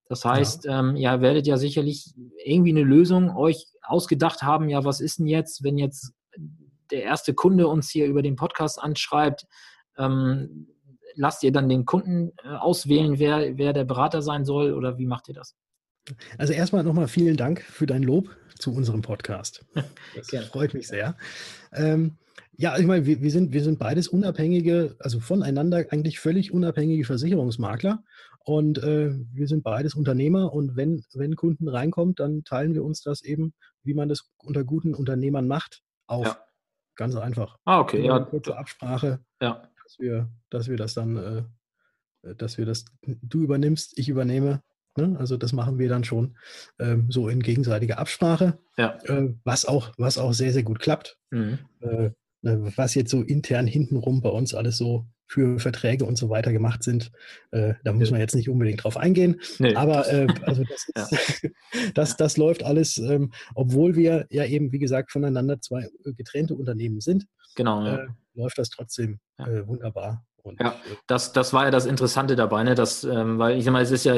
Das 0.08 0.24
heißt, 0.24 0.66
ja. 0.66 0.82
ähm, 0.82 0.96
ihr 0.98 1.20
werdet 1.20 1.48
ja 1.48 1.58
sicherlich 1.58 2.14
irgendwie 2.46 2.74
eine 2.74 2.84
Lösung 2.84 3.36
euch 3.36 3.66
ausgedacht 3.82 4.44
haben. 4.44 4.70
Ja, 4.70 4.86
was 4.86 5.00
ist 5.02 5.18
denn 5.18 5.26
jetzt, 5.26 5.64
wenn 5.64 5.80
jetzt 5.80 6.14
der 6.92 7.02
erste 7.02 7.34
Kunde 7.34 7.68
uns 7.68 7.90
hier 7.90 8.06
über 8.06 8.22
den 8.22 8.36
Podcast 8.36 8.80
anschreibt? 8.80 9.48
Ähm, 9.98 10.68
lasst 11.18 11.44
ihr 11.44 11.52
dann 11.52 11.68
den 11.68 11.86
Kunden 11.86 12.32
äh, 12.44 12.50
auswählen, 12.50 13.20
wer, 13.20 13.58
wer 13.58 13.74
der 13.74 13.84
Berater 13.84 14.22
sein 14.22 14.46
soll 14.46 14.74
oder 14.74 14.98
wie 14.98 15.06
macht 15.06 15.28
ihr 15.28 15.34
das? 15.34 15.56
Also 16.38 16.54
erstmal 16.54 16.84
nochmal 16.84 17.08
vielen 17.08 17.36
Dank 17.36 17.62
für 17.62 17.86
dein 17.86 18.04
Lob 18.04 18.30
zu 18.58 18.74
unserem 18.74 19.02
Podcast. 19.02 19.66
Das 20.32 20.46
freut 20.48 20.74
mich 20.74 20.88
sehr. 20.88 21.16
Ähm, 21.74 22.18
ja, 22.54 22.78
ich 22.78 22.86
meine, 22.86 23.06
wir, 23.06 23.22
wir, 23.22 23.30
sind, 23.30 23.54
wir 23.54 23.64
sind 23.64 23.78
beides 23.78 24.08
unabhängige, 24.08 24.96
also 25.00 25.20
voneinander 25.20 25.86
eigentlich 25.92 26.20
völlig 26.20 26.52
unabhängige 26.52 27.06
Versicherungsmakler. 27.06 28.04
Und 28.44 28.80
äh, 28.80 29.14
wir 29.34 29.48
sind 29.48 29.64
beides 29.64 29.94
Unternehmer. 29.94 30.54
Und 30.54 30.76
wenn, 30.76 31.04
wenn 31.14 31.36
Kunden 31.36 31.68
reinkommt, 31.68 32.20
dann 32.20 32.44
teilen 32.46 32.74
wir 32.74 32.84
uns 32.84 33.02
das 33.02 33.22
eben, 33.22 33.54
wie 33.84 33.94
man 33.94 34.10
das 34.10 34.32
unter 34.38 34.64
guten 34.64 34.96
Unternehmern 34.96 35.48
macht, 35.48 35.82
auf. 36.08 36.26
Ja. 36.26 36.44
Ganz 36.96 37.16
einfach. 37.16 37.58
Ah, 37.66 37.80
okay. 37.80 38.04
Ja. 38.04 38.20
Kurze 38.20 38.58
Absprache. 38.58 39.20
Ja 39.40 39.70
dass 39.88 40.00
wir, 40.00 40.30
dass 40.50 40.68
wir 40.68 40.76
das 40.76 40.94
dann, 40.94 41.16
äh, 41.16 42.36
dass 42.36 42.58
wir 42.58 42.66
das, 42.66 42.84
du 43.02 43.42
übernimmst, 43.42 43.98
ich 43.98 44.10
übernehme. 44.10 44.62
Ne? 44.98 45.16
Also 45.18 45.38
das 45.38 45.54
machen 45.54 45.80
wir 45.80 45.88
dann 45.88 46.04
schon 46.04 46.38
ähm, 46.80 47.08
so 47.10 47.30
in 47.30 47.42
gegenseitiger 47.42 47.98
Absprache, 47.98 48.58
ja. 48.78 49.00
äh, 49.06 49.34
was, 49.46 49.66
auch, 49.66 49.94
was 49.98 50.18
auch 50.18 50.34
sehr, 50.34 50.52
sehr 50.52 50.64
gut 50.64 50.80
klappt. 50.80 51.18
Mhm. 51.32 51.60
Äh, 51.80 52.10
ne, 52.42 52.74
was 52.76 52.96
jetzt 52.96 53.12
so 53.12 53.22
intern 53.22 53.66
hintenrum 53.66 54.22
bei 54.22 54.30
uns 54.30 54.54
alles 54.54 54.78
so 54.78 55.06
für 55.30 55.60
Verträge 55.60 56.06
und 56.06 56.18
so 56.18 56.30
weiter 56.30 56.52
gemacht 56.52 56.84
sind. 56.84 57.12
Äh, 57.52 57.76
da 57.84 57.94
muss 57.94 58.12
man 58.12 58.20
jetzt 58.20 58.36
nicht 58.36 58.50
unbedingt 58.50 58.84
drauf 58.84 58.98
eingehen. 58.98 59.40
Nee. 59.60 59.76
Aber 59.76 60.12
äh, 60.12 60.28
also 60.44 60.64
das, 60.64 60.88
ist, 61.22 61.44
ja. 61.44 61.50
das, 61.94 62.18
das 62.18 62.38
läuft 62.38 62.64
alles, 62.64 62.98
ähm, 62.98 63.32
obwohl 63.54 63.96
wir 63.96 64.26
ja 64.30 64.46
eben, 64.46 64.72
wie 64.72 64.80
gesagt, 64.80 65.12
voneinander 65.12 65.62
zwei 65.62 65.88
getrennte 66.04 66.56
Unternehmen 66.56 67.00
sind. 67.02 67.26
Genau. 67.56 67.86
Ja. 67.86 67.96
Äh, 68.04 68.08
läuft 68.38 68.58
das 68.58 68.70
trotzdem. 68.70 69.20
Äh, 69.38 69.68
wunderbar. 69.68 70.26
Und, 70.44 70.60
ja, 70.60 70.70
äh, 70.70 70.96
das, 71.08 71.34
das 71.34 71.54
war 71.54 71.66
ja 71.66 71.72
das 71.72 71.86
Interessante 71.86 72.36
dabei, 72.36 72.64
ne? 72.64 72.76
dass, 72.76 73.04
ähm, 73.04 73.38
weil 73.40 73.58
ich 73.58 73.66
sag 73.66 73.74
mal, 73.74 73.82
es 73.82 73.92
ist 73.92 74.06
ja 74.06 74.16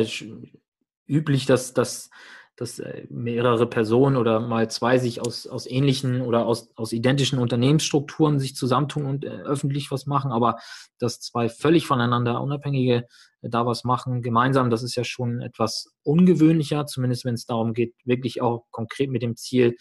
üblich, 1.07 1.45
dass, 1.45 1.73
dass, 1.73 2.09
dass 2.55 2.79
äh, 2.79 3.07
mehrere 3.09 3.67
Personen 3.67 4.17
oder 4.17 4.39
mal 4.39 4.69
zwei 4.69 4.99
sich 4.99 5.21
aus, 5.21 5.47
aus 5.47 5.65
ähnlichen 5.65 6.21
oder 6.21 6.45
aus, 6.45 6.69
aus 6.75 6.91
identischen 6.91 7.39
Unternehmensstrukturen 7.39 8.39
sich 8.39 8.55
zusammentun 8.55 9.05
und 9.05 9.25
äh, 9.25 9.29
öffentlich 9.29 9.91
was 9.91 10.05
machen, 10.05 10.31
aber 10.31 10.57
dass 10.99 11.19
zwei 11.19 11.49
völlig 11.49 11.87
voneinander 11.87 12.41
unabhängige 12.41 13.07
äh, 13.41 13.49
da 13.49 13.65
was 13.65 13.83
machen, 13.83 14.21
gemeinsam, 14.21 14.69
das 14.69 14.83
ist 14.83 14.95
ja 14.95 15.03
schon 15.03 15.41
etwas 15.41 15.87
ungewöhnlicher, 16.03 16.85
zumindest 16.85 17.25
wenn 17.25 17.35
es 17.35 17.45
darum 17.45 17.73
geht, 17.73 17.95
wirklich 18.03 18.41
auch 18.41 18.65
konkret 18.71 19.09
mit 19.09 19.21
dem 19.21 19.35
Ziel, 19.35 19.75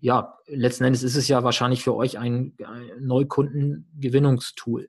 ja, 0.00 0.38
letzten 0.46 0.84
Endes 0.84 1.02
ist 1.02 1.16
es 1.16 1.28
ja 1.28 1.42
wahrscheinlich 1.42 1.82
für 1.82 1.94
euch 1.94 2.18
ein, 2.18 2.54
ein 2.64 2.90
Neukundengewinnungstool. 3.00 4.88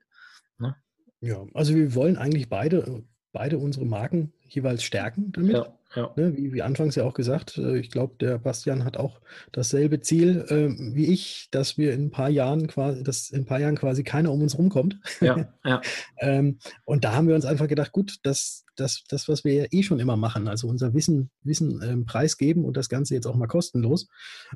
Ne? 0.58 0.76
Ja, 1.20 1.44
also 1.54 1.74
wir 1.74 1.94
wollen 1.94 2.16
eigentlich 2.16 2.48
beide, 2.48 3.04
beide 3.32 3.58
unsere 3.58 3.86
Marken 3.86 4.32
jeweils 4.42 4.82
stärken 4.82 5.32
damit. 5.32 5.52
Ja. 5.54 5.79
Ja. 5.96 6.12
Ne, 6.14 6.36
wie, 6.36 6.52
wie, 6.52 6.62
anfangs 6.62 6.94
ja 6.94 7.02
auch 7.02 7.14
gesagt, 7.14 7.58
äh, 7.58 7.78
ich 7.78 7.90
glaube, 7.90 8.14
der 8.20 8.38
Bastian 8.38 8.84
hat 8.84 8.96
auch 8.96 9.20
dasselbe 9.50 10.00
Ziel 10.00 10.44
äh, 10.48 10.94
wie 10.94 11.06
ich, 11.06 11.48
dass 11.50 11.78
wir 11.78 11.92
in 11.92 12.06
ein 12.06 12.10
paar 12.10 12.28
Jahren 12.28 12.68
quasi, 12.68 13.02
dass 13.02 13.30
in 13.30 13.42
ein 13.42 13.44
paar 13.44 13.58
Jahren 13.58 13.76
quasi 13.76 14.04
keiner 14.04 14.30
um 14.30 14.40
uns 14.40 14.56
rumkommt. 14.56 15.00
Ja, 15.20 15.52
ja. 15.64 15.80
ähm, 16.18 16.58
und 16.84 17.02
da 17.02 17.14
haben 17.14 17.26
wir 17.26 17.34
uns 17.34 17.44
einfach 17.44 17.66
gedacht, 17.66 17.90
gut, 17.90 18.18
das, 18.22 18.64
das, 18.76 19.02
das, 19.08 19.28
was 19.28 19.42
wir 19.42 19.52
ja 19.52 19.64
eh 19.72 19.82
schon 19.82 19.98
immer 19.98 20.16
machen, 20.16 20.46
also 20.46 20.68
unser 20.68 20.94
Wissen, 20.94 21.30
Wissen 21.42 21.82
ähm, 21.82 22.04
preisgeben 22.06 22.64
und 22.64 22.76
das 22.76 22.88
Ganze 22.88 23.14
jetzt 23.14 23.26
auch 23.26 23.36
mal 23.36 23.48
kostenlos, 23.48 24.06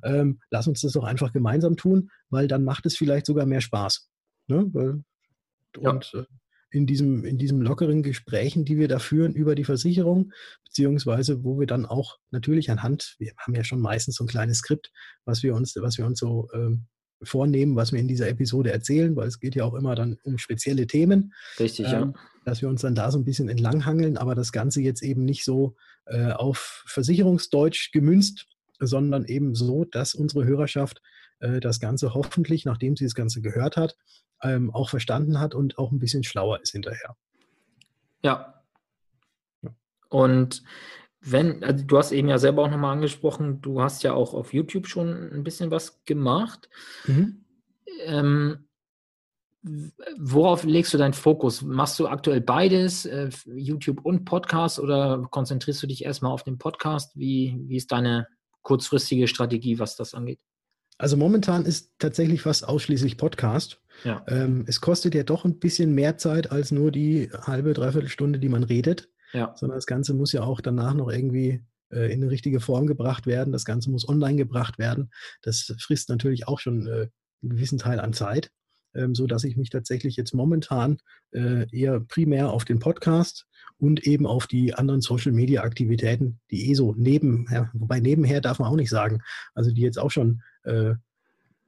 ähm, 0.04 0.40
lass 0.50 0.68
uns 0.68 0.82
das 0.82 0.92
doch 0.92 1.04
einfach 1.04 1.32
gemeinsam 1.32 1.76
tun, 1.76 2.10
weil 2.30 2.46
dann 2.46 2.62
macht 2.62 2.86
es 2.86 2.96
vielleicht 2.96 3.26
sogar 3.26 3.44
mehr 3.44 3.60
Spaß. 3.60 4.08
Ne? 4.46 4.66
Weil, 4.72 5.02
und 5.78 6.12
ja. 6.12 6.20
äh, 6.20 6.24
in 6.74 6.86
diesem, 6.86 7.24
in 7.24 7.38
diesem 7.38 7.60
lockeren 7.60 8.02
Gesprächen, 8.02 8.64
die 8.64 8.76
wir 8.76 8.88
da 8.88 8.98
führen 8.98 9.34
über 9.34 9.54
die 9.54 9.64
Versicherung, 9.64 10.32
beziehungsweise 10.64 11.44
wo 11.44 11.58
wir 11.58 11.66
dann 11.66 11.86
auch 11.86 12.18
natürlich 12.30 12.70
anhand, 12.70 13.14
wir 13.18 13.32
haben 13.38 13.54
ja 13.54 13.62
schon 13.62 13.80
meistens 13.80 14.16
so 14.16 14.24
ein 14.24 14.28
kleines 14.28 14.58
Skript, 14.58 14.90
was 15.24 15.42
wir 15.42 15.54
uns, 15.54 15.76
was 15.76 15.98
wir 15.98 16.06
uns 16.06 16.18
so 16.18 16.48
ähm, 16.52 16.86
vornehmen, 17.22 17.76
was 17.76 17.92
wir 17.92 18.00
in 18.00 18.08
dieser 18.08 18.28
Episode 18.28 18.72
erzählen, 18.72 19.14
weil 19.14 19.28
es 19.28 19.38
geht 19.38 19.54
ja 19.54 19.64
auch 19.64 19.74
immer 19.74 19.94
dann 19.94 20.18
um 20.24 20.36
spezielle 20.36 20.86
Themen. 20.86 21.32
Richtig, 21.60 21.86
ähm, 21.86 21.92
ja. 21.92 22.12
Dass 22.44 22.60
wir 22.60 22.68
uns 22.68 22.82
dann 22.82 22.96
da 22.96 23.10
so 23.10 23.18
ein 23.18 23.24
bisschen 23.24 23.48
entlanghangeln, 23.48 24.16
aber 24.16 24.34
das 24.34 24.50
Ganze 24.50 24.82
jetzt 24.82 25.02
eben 25.02 25.24
nicht 25.24 25.44
so 25.44 25.76
äh, 26.06 26.32
auf 26.32 26.84
Versicherungsdeutsch 26.86 27.92
gemünzt, 27.92 28.46
sondern 28.80 29.24
eben 29.26 29.54
so, 29.54 29.84
dass 29.84 30.14
unsere 30.14 30.44
Hörerschaft 30.44 31.00
äh, 31.38 31.60
das 31.60 31.78
Ganze 31.78 32.14
hoffentlich, 32.14 32.64
nachdem 32.64 32.96
sie 32.96 33.04
das 33.04 33.14
Ganze 33.14 33.40
gehört 33.40 33.76
hat, 33.76 33.96
ähm, 34.44 34.72
auch 34.72 34.90
verstanden 34.90 35.40
hat 35.40 35.54
und 35.54 35.78
auch 35.78 35.90
ein 35.90 35.98
bisschen 35.98 36.22
schlauer 36.22 36.60
ist 36.60 36.72
hinterher. 36.72 37.16
Ja. 38.22 38.62
Und 40.08 40.62
wenn, 41.20 41.64
also 41.64 41.84
du 41.84 41.98
hast 41.98 42.12
eben 42.12 42.28
ja 42.28 42.38
selber 42.38 42.62
auch 42.62 42.70
nochmal 42.70 42.92
angesprochen, 42.92 43.60
du 43.62 43.80
hast 43.80 44.02
ja 44.02 44.12
auch 44.12 44.34
auf 44.34 44.52
YouTube 44.52 44.86
schon 44.86 45.32
ein 45.32 45.42
bisschen 45.42 45.70
was 45.70 46.04
gemacht. 46.04 46.68
Mhm. 47.06 47.44
Ähm, 48.00 48.68
worauf 50.18 50.64
legst 50.64 50.92
du 50.92 50.98
deinen 50.98 51.14
Fokus? 51.14 51.62
Machst 51.62 51.98
du 51.98 52.06
aktuell 52.06 52.42
beides, 52.42 53.06
äh, 53.06 53.30
YouTube 53.46 54.04
und 54.04 54.26
Podcast, 54.26 54.78
oder 54.78 55.26
konzentrierst 55.30 55.82
du 55.82 55.86
dich 55.86 56.04
erstmal 56.04 56.32
auf 56.32 56.42
den 56.42 56.58
Podcast? 56.58 57.18
Wie, 57.18 57.58
wie 57.66 57.76
ist 57.76 57.90
deine 57.90 58.28
kurzfristige 58.62 59.26
Strategie, 59.26 59.78
was 59.78 59.96
das 59.96 60.12
angeht? 60.12 60.40
Also 60.98 61.16
momentan 61.16 61.64
ist 61.64 61.92
tatsächlich 61.98 62.42
fast 62.42 62.66
ausschließlich 62.66 63.16
Podcast. 63.16 63.80
Ja. 64.04 64.24
Ähm, 64.28 64.64
es 64.66 64.80
kostet 64.80 65.14
ja 65.14 65.22
doch 65.22 65.44
ein 65.44 65.58
bisschen 65.58 65.94
mehr 65.94 66.18
Zeit 66.18 66.50
als 66.50 66.70
nur 66.70 66.90
die 66.90 67.30
halbe, 67.32 67.72
dreiviertel 67.74 68.08
Stunde, 68.08 68.38
die 68.38 68.48
man 68.48 68.62
redet. 68.62 69.08
Ja. 69.32 69.52
Sondern 69.56 69.76
das 69.76 69.86
Ganze 69.86 70.14
muss 70.14 70.32
ja 70.32 70.42
auch 70.42 70.60
danach 70.60 70.94
noch 70.94 71.10
irgendwie 71.10 71.64
äh, 71.90 72.12
in 72.12 72.22
eine 72.22 72.30
richtige 72.30 72.60
Form 72.60 72.86
gebracht 72.86 73.26
werden. 73.26 73.52
Das 73.52 73.64
Ganze 73.64 73.90
muss 73.90 74.08
online 74.08 74.36
gebracht 74.36 74.78
werden. 74.78 75.10
Das 75.42 75.74
frisst 75.80 76.08
natürlich 76.08 76.46
auch 76.46 76.60
schon 76.60 76.86
äh, 76.86 77.08
einen 77.42 77.50
gewissen 77.50 77.78
Teil 77.78 77.98
an 78.00 78.12
Zeit, 78.12 78.50
ähm, 78.94 79.14
so 79.14 79.26
dass 79.26 79.44
ich 79.44 79.56
mich 79.56 79.70
tatsächlich 79.70 80.16
jetzt 80.16 80.34
momentan 80.34 80.98
äh, 81.32 81.66
eher 81.76 82.00
primär 82.00 82.50
auf 82.50 82.64
den 82.64 82.78
Podcast 82.78 83.46
und 83.76 84.06
eben 84.06 84.26
auf 84.26 84.46
die 84.46 84.74
anderen 84.74 85.00
Social 85.00 85.32
Media 85.32 85.62
Aktivitäten, 85.62 86.40
die 86.50 86.70
eh 86.70 86.74
so 86.74 86.94
neben, 86.96 87.46
ja, 87.50 87.70
wobei 87.74 88.00
nebenher 88.00 88.40
darf 88.40 88.58
man 88.60 88.68
auch 88.68 88.76
nicht 88.76 88.90
sagen, 88.90 89.20
also 89.54 89.72
die 89.72 89.82
jetzt 89.82 89.98
auch 89.98 90.10
schon 90.10 90.42
äh, 90.64 90.94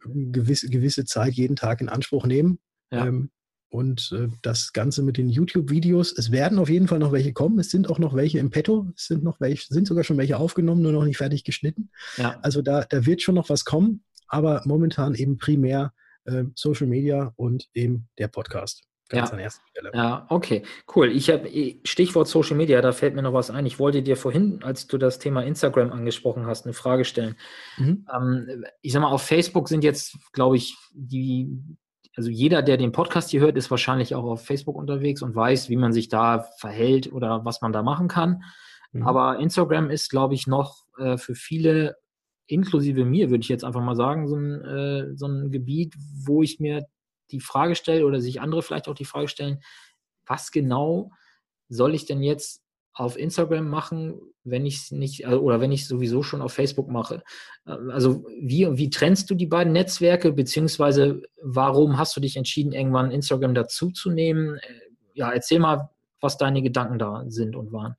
gewisse, 0.05 0.69
gewisse 0.69 1.05
Zeit 1.05 1.35
jeden 1.35 1.57
Tag 1.57 1.81
in 1.81 1.89
Anspruch 1.89 2.27
nehmen. 2.27 2.59
Ja. 2.91 3.07
Ähm, 3.07 3.31
und 3.69 4.13
äh, 4.13 4.29
das 4.43 4.73
Ganze 4.73 5.03
mit 5.03 5.17
den 5.17 5.29
YouTube-Videos, 5.29 6.17
es 6.17 6.31
werden 6.31 6.59
auf 6.59 6.69
jeden 6.69 6.89
Fall 6.89 6.99
noch 6.99 7.13
welche 7.13 7.33
kommen. 7.33 7.59
Es 7.59 7.71
sind 7.71 7.91
auch 7.91 7.99
noch 7.99 8.15
welche 8.15 8.39
im 8.39 8.51
Petto. 8.51 8.91
Es 8.97 9.07
sind 9.07 9.25
noch 9.25 9.41
welche, 9.41 9.73
sind 9.73 9.87
sogar 9.87 10.05
schon 10.05 10.17
welche 10.19 10.39
aufgenommen, 10.39 10.83
nur 10.83 10.93
noch 10.93 11.05
nicht 11.05 11.17
fertig 11.17 11.45
geschnitten. 11.45 11.91
Ja. 12.17 12.39
Also 12.43 12.63
da, 12.63 12.85
da 12.85 13.05
wird 13.05 13.23
schon 13.23 13.35
noch 13.35 13.51
was 13.51 13.65
kommen, 13.65 14.05
aber 14.29 14.63
momentan 14.65 15.15
eben 15.15 15.37
primär 15.37 15.93
äh, 16.25 16.45
Social 16.55 16.87
Media 16.87 17.33
und 17.37 17.69
eben 17.75 18.09
der 18.19 18.29
Podcast. 18.29 18.85
Ganz 19.09 19.29
ja. 19.29 19.35
an 19.35 19.39
erster 19.39 19.63
Stelle. 19.71 19.91
Ja, 19.95 20.27
okay, 20.31 20.63
cool. 20.95 21.13
Ich 21.13 21.31
habe 21.31 21.49
Stichwort 21.85 22.27
Social 22.27 22.57
Media, 22.57 22.81
da 22.81 22.91
fällt 22.91 23.15
mir 23.15 23.23
noch 23.23 23.33
was 23.33 23.51
ein. 23.51 23.65
Ich 23.65 23.79
wollte 23.79 24.03
dir 24.03 24.17
vorhin, 24.17 24.61
als 24.65 24.89
du 24.89 24.99
das 24.99 25.21
Thema 25.21 25.45
Instagram 25.45 25.93
angesprochen 25.93 26.47
hast, 26.47 26.65
eine 26.65 26.73
Frage 26.73 27.05
stellen. 27.05 27.37
Mhm. 27.79 28.07
Ähm, 28.13 28.65
ich 28.83 28.93
sag 28.93 29.03
mal, 29.03 29.11
auf 29.11 29.23
Facebook 29.23 29.69
sind 29.69 29.85
jetzt, 29.85 30.17
glaube 30.33 30.57
ich, 30.57 30.77
die, 30.93 31.57
also 32.17 32.31
jeder, 32.31 32.63
der 32.63 32.79
den 32.79 32.91
Podcast 32.91 33.31
hier 33.31 33.41
hört, 33.41 33.57
ist 33.57 33.71
wahrscheinlich 33.71 34.15
auch 34.17 34.25
auf 34.25 34.45
Facebook 34.45 34.75
unterwegs 34.75 35.23
und 35.23 35.37
weiß, 35.37 35.69
wie 35.69 35.77
man 35.77 35.93
sich 35.93 36.09
da 36.09 36.49
verhält 36.59 37.13
oder 37.13 37.45
was 37.45 37.63
man 37.63 37.73
da 37.73 37.85
machen 37.85 38.09
kann. 38.09 38.43
Mhm. 38.91 39.07
Aber 39.07 39.39
Instagram 39.39 39.89
ist, 39.89 40.11
glaube 40.11 40.35
ich, 40.35 40.49
noch 40.49 40.85
äh, 40.99 41.17
für 41.17 41.37
viele 41.37 41.97
inklusive 42.49 43.05
mir, 43.05 43.31
würde 43.31 43.43
ich 43.43 43.49
jetzt 43.49 43.65
einfach 43.65 43.83
mal 43.83 43.97
sagen, 43.97 44.27
so 44.27 44.37
ein, 44.37 44.65
äh, 44.65 45.17
so 45.17 45.27
ein 45.27 45.51
Gebiet, 45.53 45.95
wo 46.25 46.43
ich 46.43 46.59
mir 46.59 46.87
die 47.31 47.41
Frage 47.41 47.75
stelle 47.75 48.07
oder 48.07 48.21
sich 48.21 48.41
andere 48.41 48.63
vielleicht 48.63 48.89
auch 48.89 48.95
die 48.95 49.05
Frage 49.05 49.29
stellen, 49.29 49.61
was 50.27 50.51
genau 50.51 51.11
soll 51.69 51.95
ich 51.95 52.07
denn 52.07 52.23
jetzt 52.23 52.63
auf 52.93 53.19
Instagram 53.19 53.69
machen, 53.69 54.19
wenn 54.43 54.65
ich 54.65 54.77
es 54.77 54.91
nicht, 54.91 55.27
also, 55.27 55.41
oder 55.41 55.61
wenn 55.61 55.71
ich 55.71 55.87
sowieso 55.87 56.23
schon 56.23 56.41
auf 56.41 56.55
Facebook 56.55 56.89
mache. 56.89 57.23
Ähm, 57.67 57.91
also 57.91 58.25
wie, 58.41 58.67
wie 58.79 58.91
trennst 58.91 59.29
du 59.29 59.35
die 59.35 59.47
beiden 59.47 59.73
Netzwerke, 59.73 60.33
beziehungsweise 60.33 61.23
warum 61.43 61.99
hast 61.99 62.17
du 62.17 62.21
dich 62.21 62.37
entschieden, 62.37 62.73
irgendwann 62.73 63.11
Instagram 63.11 63.55
dazuzunehmen? 63.55 64.57
Äh, 64.57 64.81
ja, 65.15 65.31
erzähl 65.31 65.59
mal, 65.59 65.91
was 66.21 66.39
deine 66.39 66.63
Gedanken 66.63 66.99
da 66.99 67.25
sind 67.29 67.55
und 67.55 67.71
waren. 67.73 67.97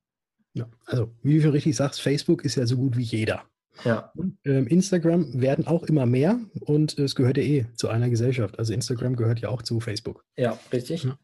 Ja, 0.54 0.68
also 0.86 1.12
wie 1.22 1.38
du 1.40 1.52
richtig 1.52 1.76
sagst, 1.76 2.00
Facebook 2.00 2.44
ist 2.44 2.56
ja 2.56 2.66
so 2.66 2.76
gut 2.76 2.96
wie 2.96 3.02
jeder. 3.02 3.44
Ja. 3.84 4.12
Ähm, 4.44 4.66
Instagram 4.66 5.40
werden 5.40 5.66
auch 5.66 5.84
immer 5.84 6.06
mehr 6.06 6.38
und 6.60 6.98
es 6.98 7.14
gehört 7.14 7.36
ja 7.36 7.42
eh 7.42 7.66
zu 7.74 7.88
einer 7.88 8.10
Gesellschaft. 8.10 8.58
Also 8.58 8.72
Instagram 8.72 9.16
gehört 9.16 9.40
ja 9.40 9.48
auch 9.48 9.62
zu 9.62 9.80
Facebook. 9.80 10.24
Ja, 10.36 10.58
richtig. 10.72 11.04
Ja. 11.04 11.18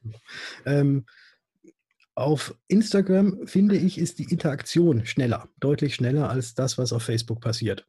Ähm, 0.65 1.05
auf 2.15 2.55
Instagram, 2.69 3.47
finde 3.47 3.77
ich, 3.77 3.99
ist 3.99 4.19
die 4.19 4.31
Interaktion 4.31 5.05
schneller, 5.05 5.49
deutlich 5.59 5.97
schneller 5.97 6.31
als 6.31 6.55
das, 6.55 6.79
was 6.79 6.93
auf 6.93 7.03
Facebook 7.03 7.41
passiert. 7.41 7.87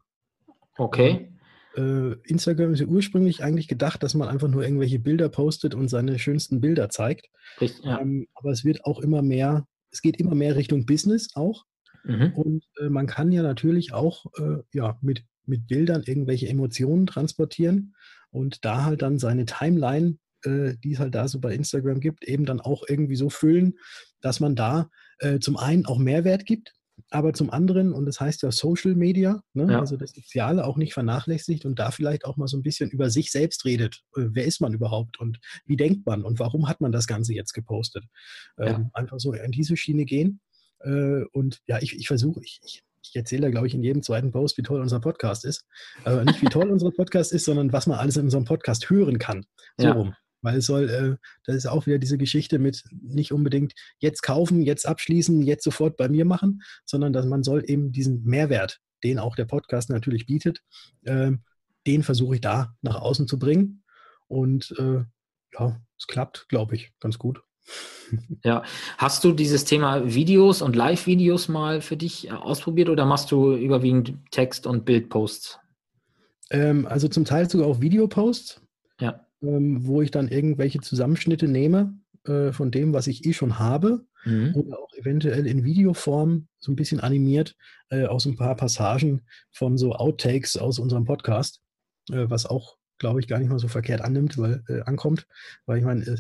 Okay. 0.78 1.32
Äh, 1.78 2.14
Instagram 2.24 2.74
ist 2.74 2.80
ja 2.80 2.88
ursprünglich 2.88 3.44
eigentlich 3.44 3.68
gedacht, 3.68 4.02
dass 4.02 4.14
man 4.14 4.28
einfach 4.28 4.48
nur 4.48 4.64
irgendwelche 4.64 5.00
Bilder 5.00 5.30
postet 5.30 5.76
und 5.76 5.90
seine 5.90 6.18
schönsten 6.18 6.62
Bilder 6.62 6.90
zeigt. 6.90 7.30
Richtig, 7.62 7.86
ja. 7.86 8.00
ähm, 8.00 8.28
aber 8.34 8.52
es 8.52 8.66
wird 8.66 8.86
auch 8.86 9.00
immer 9.00 9.22
mehr, 9.22 9.68
es 9.92 10.02
geht 10.02 10.18
immer 10.20 10.36
mehr 10.36 10.56
Richtung 10.56 10.86
Business 10.86 11.30
auch. 11.36 11.66
Mhm. 12.06 12.34
Und 12.34 12.66
äh, 12.80 12.90
man 12.90 13.08
kann 13.08 13.32
ja 13.32 13.44
natürlich 13.44 13.94
auch 13.94 14.26
äh, 14.38 14.64
ja, 14.72 14.98
mit, 15.02 15.24
mit 15.46 15.68
Bildern 15.68 16.04
irgendwelche 16.06 16.48
Emotionen 16.48 17.06
transportieren 17.08 17.96
und 18.30 18.66
da 18.66 18.86
halt 18.86 19.02
dann 19.02 19.20
seine 19.20 19.46
Timeline, 19.46 20.18
äh, 20.44 20.74
die 20.84 20.94
es 20.94 21.00
halt 21.00 21.16
da 21.16 21.28
so 21.28 21.40
bei 21.40 21.54
Instagram 21.54 22.00
gibt, 22.00 22.24
eben 22.26 22.46
dann 22.46 22.62
auch 22.62 22.84
irgendwie 22.88 23.16
so 23.16 23.30
füllen, 23.30 23.76
dass 24.22 24.40
man 24.40 24.56
da 24.56 24.90
äh, 25.20 25.40
zum 25.40 25.58
einen 25.58 25.86
auch 25.86 25.98
Mehrwert 25.98 26.46
gibt, 26.46 26.74
aber 27.10 27.34
zum 27.34 27.50
anderen, 27.50 27.94
und 27.94 28.06
das 28.06 28.20
heißt 28.20 28.42
ja 28.44 28.52
Social 28.52 28.96
Media, 28.96 29.42
ne, 29.54 29.72
ja. 29.72 29.80
also 29.80 29.98
das 29.98 30.12
Soziale 30.12 30.66
auch 30.66 30.78
nicht 30.78 30.94
vernachlässigt 30.94 31.66
und 31.66 31.78
da 31.78 31.92
vielleicht 31.92 32.26
auch 32.26 32.38
mal 32.38 32.48
so 32.48 32.58
ein 32.58 32.64
bisschen 32.64 32.90
über 32.90 33.10
sich 33.10 33.32
selbst 33.32 33.66
redet. 33.66 34.02
Äh, 34.16 34.28
wer 34.32 34.46
ist 34.46 34.62
man 34.62 34.74
überhaupt 34.74 35.20
und 35.20 35.40
wie 35.66 35.76
denkt 35.76 36.06
man 36.06 36.24
und 36.24 36.40
warum 36.40 36.68
hat 36.68 36.82
man 36.82 36.92
das 36.92 37.08
Ganze 37.08 37.34
jetzt 37.34 37.54
gepostet? 37.54 38.06
Ähm, 38.58 38.66
ja. 38.66 38.90
Einfach 38.94 39.20
so 39.20 39.34
in 39.34 39.52
diese 39.52 39.78
Schiene 39.78 40.06
gehen. 40.06 40.40
Äh, 40.86 41.26
und 41.32 41.62
ja, 41.68 41.82
ich, 41.82 41.96
ich 41.98 42.08
versuche, 42.08 42.42
ich, 42.44 42.60
ich, 42.64 42.84
ich 43.04 43.16
erzähle 43.16 43.44
da, 43.44 43.50
glaube 43.50 43.68
ich, 43.68 43.74
in 43.74 43.84
jedem 43.84 44.04
zweiten 44.04 44.32
Post, 44.32 44.58
wie 44.58 44.64
toll 44.64 44.82
unser 44.82 45.00
Podcast 45.00 45.46
ist. 45.46 45.66
Aber 46.04 46.24
nicht 46.24 46.42
wie 46.42 46.48
toll 46.48 46.70
unser 46.70 46.92
Podcast 46.92 47.34
ist, 47.34 47.46
sondern 47.46 47.74
was 47.74 47.88
man 47.88 47.98
alles 47.98 48.18
in 48.18 48.26
unserem 48.26 48.46
Podcast 48.46 48.90
hören 48.90 49.20
kann. 49.20 49.46
So 49.78 49.88
ja. 49.88 49.94
rum. 49.94 50.16
Weil 50.42 50.58
es 50.58 50.68
soll, 50.68 50.90
äh, 50.90 51.28
das 51.46 51.56
ist 51.56 51.66
auch 51.66 51.88
wieder 51.88 51.98
diese 51.98 52.18
Geschichte 52.18 52.60
mit 52.60 52.84
nicht 52.92 53.32
unbedingt 53.32 53.74
jetzt 54.00 54.22
kaufen, 54.22 54.62
jetzt 54.62 54.88
abschließen, 54.88 55.42
jetzt 55.42 55.64
sofort 55.64 55.98
bei 55.98 56.08
mir 56.08 56.26
machen, 56.26 56.62
sondern 56.86 57.14
dass 57.14 57.26
man 57.26 57.42
soll 57.44 57.64
eben 57.68 57.92
diesen 57.92 58.24
Mehrwert, 58.24 58.80
den 59.04 59.18
auch 59.18 59.36
der 59.36 59.46
Podcast 59.46 59.90
natürlich 59.90 60.28
bietet, 60.28 60.62
äh, 61.04 61.32
den 61.88 62.04
versuche 62.04 62.36
ich 62.36 62.42
da 62.42 62.76
nach 62.82 62.96
außen 62.96 63.28
zu 63.28 63.40
bringen. 63.40 63.84
Und 64.28 64.74
äh, 64.78 65.04
ja, 65.58 65.82
es 65.98 66.08
klappt, 66.08 66.48
glaube 66.50 66.76
ich, 66.76 66.94
ganz 67.00 67.18
gut. 67.18 67.42
Ja, 68.44 68.64
hast 68.98 69.24
du 69.24 69.32
dieses 69.32 69.66
Thema 69.66 70.14
Videos 70.14 70.62
und 70.62 70.76
Live-Videos 70.76 71.48
mal 71.48 71.82
für 71.82 71.98
dich 71.98 72.28
äh, 72.28 72.32
ausprobiert 72.32 72.90
oder 72.90 73.06
machst 73.06 73.32
du 73.32 73.56
überwiegend 73.56 74.14
Text- 74.32 74.68
und 74.68 74.86
Bildposts? 74.86 75.60
Ähm, 76.52 76.86
also 76.86 77.08
zum 77.08 77.26
Teil 77.26 77.50
sogar 77.50 77.68
auch 77.68 77.82
Videoposts, 77.82 78.62
ja. 79.00 79.26
ähm, 79.42 79.86
wo 79.86 80.02
ich 80.02 80.12
dann 80.12 80.28
irgendwelche 80.28 80.82
Zusammenschnitte 80.82 81.48
nehme 81.48 81.98
äh, 82.26 82.52
von 82.52 82.72
dem, 82.72 82.94
was 82.94 83.08
ich 83.08 83.26
eh 83.26 83.34
schon 83.34 83.60
habe 83.60 84.06
mhm. 84.26 84.54
oder 84.56 84.80
auch 84.80 84.94
eventuell 84.94 85.48
in 85.48 85.64
Videoform 85.64 86.48
so 86.60 86.72
ein 86.72 86.76
bisschen 86.76 87.00
animiert 87.00 87.56
äh, 87.90 88.06
aus 88.06 88.26
ein 88.26 88.36
paar 88.36 88.56
Passagen 88.56 89.26
von 89.52 89.78
so 89.78 89.94
Outtakes 89.94 90.58
aus 90.58 90.80
unserem 90.80 91.06
Podcast, 91.06 91.62
äh, 92.12 92.26
was 92.28 92.46
auch, 92.46 92.78
glaube 92.98 93.20
ich, 93.20 93.28
gar 93.28 93.40
nicht 93.40 93.50
mal 93.50 93.60
so 93.60 93.68
verkehrt 93.68 94.02
annimmt, 94.02 94.38
weil 94.38 94.64
äh, 94.68 94.82
ankommt, 94.82 95.28
weil 95.66 95.80
ich 95.80 95.84
meine, 95.84 96.04
äh, 96.06 96.18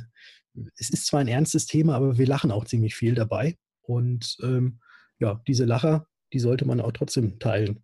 es 0.78 0.89
ist 0.89 1.08
zwar 1.08 1.20
ein 1.20 1.28
ernstes 1.28 1.65
Thema, 1.65 1.96
aber 1.96 2.18
wir 2.18 2.28
lachen 2.28 2.52
auch 2.52 2.65
ziemlich 2.65 2.96
viel 2.96 3.15
dabei 3.15 3.58
und 3.82 4.38
ähm, 4.44 4.80
ja, 5.20 5.41
diese 5.48 5.65
Lacher, 5.65 6.08
die 6.34 6.39
sollte 6.39 6.65
man 6.65 6.82
auch 6.82 6.91
trotzdem 6.91 7.39
teilen. 7.39 7.84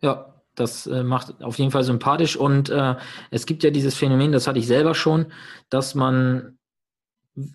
Ja, 0.00 0.42
das 0.54 0.86
äh, 0.86 1.02
macht 1.02 1.42
auf 1.42 1.58
jeden 1.58 1.70
Fall 1.70 1.84
sympathisch 1.84 2.36
und 2.36 2.68
äh, 2.70 2.96
es 3.30 3.46
gibt 3.46 3.62
ja 3.62 3.70
dieses 3.70 3.94
Phänomen, 3.94 4.32
das 4.32 4.46
hatte 4.46 4.58
ich 4.58 4.66
selber 4.66 4.94
schon, 4.94 5.32
dass 5.70 5.94
man, 5.94 6.58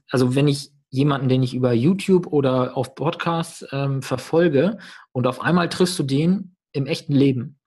also 0.09 0.35
wenn 0.35 0.47
ich 0.47 0.71
jemanden, 0.89 1.29
den 1.29 1.43
ich 1.43 1.53
über 1.53 1.73
YouTube 1.73 2.27
oder 2.27 2.77
auf 2.77 2.95
Podcasts 2.95 3.65
ähm, 3.71 4.01
verfolge 4.01 4.77
und 5.11 5.27
auf 5.27 5.41
einmal 5.41 5.69
triffst 5.69 5.99
du 5.99 6.03
den 6.03 6.55
im 6.71 6.85
echten 6.85 7.13
Leben. 7.13 7.59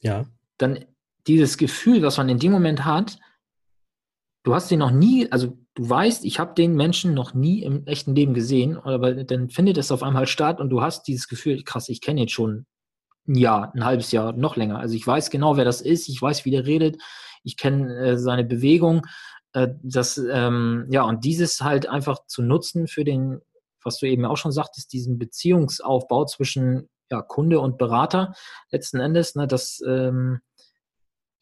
Ja. 0.00 0.26
Dann 0.58 0.84
dieses 1.26 1.58
Gefühl, 1.58 2.02
was 2.02 2.18
man 2.18 2.28
in 2.28 2.38
dem 2.38 2.52
Moment 2.52 2.84
hat, 2.84 3.18
du 4.42 4.54
hast 4.54 4.70
den 4.70 4.78
noch 4.78 4.90
nie, 4.90 5.30
also 5.30 5.58
du 5.76 5.88
weißt, 5.88 6.24
ich 6.24 6.40
habe 6.40 6.54
den 6.54 6.74
Menschen 6.74 7.14
noch 7.14 7.34
nie 7.34 7.62
im 7.62 7.86
echten 7.86 8.14
Leben 8.14 8.34
gesehen, 8.34 8.78
aber 8.78 9.12
dann 9.24 9.50
findet 9.50 9.76
es 9.76 9.92
auf 9.92 10.02
einmal 10.02 10.26
statt 10.26 10.58
und 10.58 10.70
du 10.70 10.80
hast 10.80 11.06
dieses 11.06 11.28
Gefühl, 11.28 11.62
krass, 11.62 11.88
ich 11.90 12.00
kenne 12.00 12.22
ihn 12.22 12.28
schon 12.28 12.66
ein 13.28 13.34
Jahr, 13.34 13.72
ein 13.74 13.84
halbes 13.84 14.10
Jahr, 14.10 14.32
noch 14.32 14.56
länger. 14.56 14.78
Also 14.78 14.94
ich 14.94 15.06
weiß 15.06 15.30
genau, 15.30 15.56
wer 15.56 15.64
das 15.64 15.82
ist, 15.82 16.08
ich 16.08 16.20
weiß, 16.20 16.44
wie 16.44 16.50
der 16.50 16.64
redet, 16.66 16.96
ich 17.44 17.56
kenne 17.58 17.94
äh, 17.98 18.18
seine 18.18 18.44
Bewegung. 18.44 19.06
Äh, 19.52 19.68
das, 19.82 20.16
ähm, 20.16 20.86
ja, 20.90 21.02
und 21.02 21.24
dieses 21.24 21.60
halt 21.60 21.88
einfach 21.88 22.26
zu 22.26 22.42
nutzen 22.42 22.88
für 22.88 23.04
den, 23.04 23.40
was 23.84 23.98
du 23.98 24.06
eben 24.06 24.24
auch 24.24 24.38
schon 24.38 24.52
sagtest, 24.52 24.92
diesen 24.94 25.18
Beziehungsaufbau 25.18 26.24
zwischen 26.24 26.88
ja, 27.10 27.20
Kunde 27.20 27.60
und 27.60 27.76
Berater 27.76 28.34
letzten 28.70 28.98
Endes, 28.98 29.34
ne, 29.34 29.46
das, 29.46 29.82
ähm, 29.86 30.40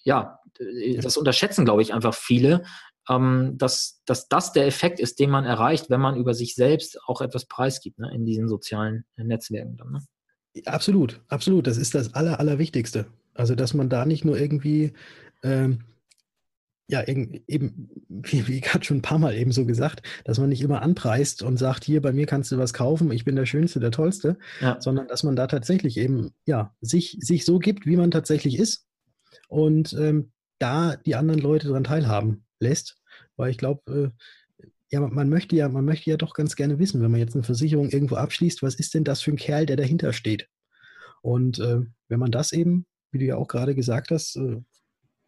ja, 0.03 0.40
das 1.01 1.16
unterschätzen, 1.16 1.64
glaube 1.64 1.83
ich, 1.83 1.94
einfach 1.94 2.14
viele, 2.14 2.64
ähm, 3.09 3.55
dass, 3.59 4.03
dass 4.07 4.29
das 4.29 4.53
der 4.53 4.67
Effekt 4.67 5.01
ist, 5.01 5.19
den 5.19 5.31
man 5.31 5.45
erreicht, 5.45 5.90
wenn 5.90 6.01
man 6.01 6.17
über 6.17 6.35
sich 6.35 6.55
selbst 6.55 6.99
auch 7.07 7.21
etwas 7.21 7.47
preisgibt 7.47 7.99
ne, 7.99 8.11
in 8.14 8.25
diesen 8.25 8.49
sozialen 8.49 9.05
Netzwerken. 9.17 9.77
Dann, 9.77 9.93
ne? 9.93 10.01
Absolut, 10.67 11.21
absolut. 11.29 11.67
Das 11.67 11.77
ist 11.77 11.95
das 11.95 12.14
Aller, 12.14 12.40
Allerwichtigste. 12.40 13.07
Also, 13.35 13.55
dass 13.55 13.75
man 13.75 13.88
da 13.88 14.07
nicht 14.07 14.25
nur 14.25 14.38
irgendwie, 14.38 14.93
ähm, 15.43 15.81
ja, 16.88 17.03
eben, 17.07 17.43
wie, 18.09 18.47
wie 18.47 18.61
gerade 18.61 18.85
schon 18.85 18.99
ein 18.99 19.03
paar 19.03 19.19
Mal 19.19 19.35
eben 19.35 19.53
so 19.53 19.67
gesagt, 19.67 20.03
dass 20.25 20.38
man 20.38 20.49
nicht 20.49 20.62
immer 20.62 20.83
anpreist 20.83 21.43
und 21.43 21.59
sagt, 21.59 21.85
hier, 21.85 22.01
bei 22.01 22.12
mir 22.12 22.27
kannst 22.27 22.53
du 22.53 22.59
was 22.59 22.73
kaufen, 22.73 23.11
ich 23.11 23.25
bin 23.25 23.37
der 23.37 23.47
Schönste, 23.47 23.81
der 23.81 23.90
Tollste, 23.90 24.38
ja. 24.61 24.81
sondern 24.81 25.09
dass 25.09 25.25
man 25.25 25.37
da 25.37 25.47
tatsächlich 25.47 25.99
eben, 25.99 26.33
ja, 26.47 26.75
sich, 26.81 27.19
sich 27.21 27.45
so 27.45 27.59
gibt, 27.59 27.87
wie 27.87 27.97
man 27.97 28.11
tatsächlich 28.11 28.59
ist 28.59 28.87
und 29.49 29.93
ähm, 29.95 30.31
da 30.59 30.97
die 30.97 31.17
anderen 31.17 31.40
Leute 31.40 31.69
daran 31.69 31.85
teilhaben 31.85 32.44
lässt. 32.64 32.96
Weil 33.37 33.50
ich 33.50 33.59
glaube, 33.59 34.12
äh, 34.61 34.66
ja, 34.90 35.00
man 35.00 35.29
möchte 35.29 35.57
ja, 35.57 35.68
man 35.68 35.85
möchte 35.85 36.11
ja 36.11 36.16
doch 36.16 36.35
ganz 36.35 36.57
gerne 36.57 36.79
wissen, 36.79 37.03
wenn 37.03 37.11
man 37.11 37.20
jetzt 37.20 37.35
eine 37.35 37.42
Versicherung 37.42 37.90
irgendwo 37.90 38.16
abschließt, 38.16 38.62
was 38.62 38.74
ist 38.74 38.94
denn 38.94 39.05
das 39.05 39.22
für 39.22 39.33
ein 39.33 39.37
Kerl, 39.37 39.66
der 39.66 39.77
dahinter 39.77 40.12
steht? 40.12 40.48
Und 41.22 41.59
äh, 41.59 41.81
wenn 42.09 42.20
man 42.20 42.31
das 42.31 42.53
eben, 42.53 42.87
wie 43.11 43.18
du 43.18 43.24
ja 43.24 43.37
auch 43.37 43.48
gerade 43.48 43.74
gesagt 43.74 44.11
hast, 44.11 44.37
äh, 44.37 44.61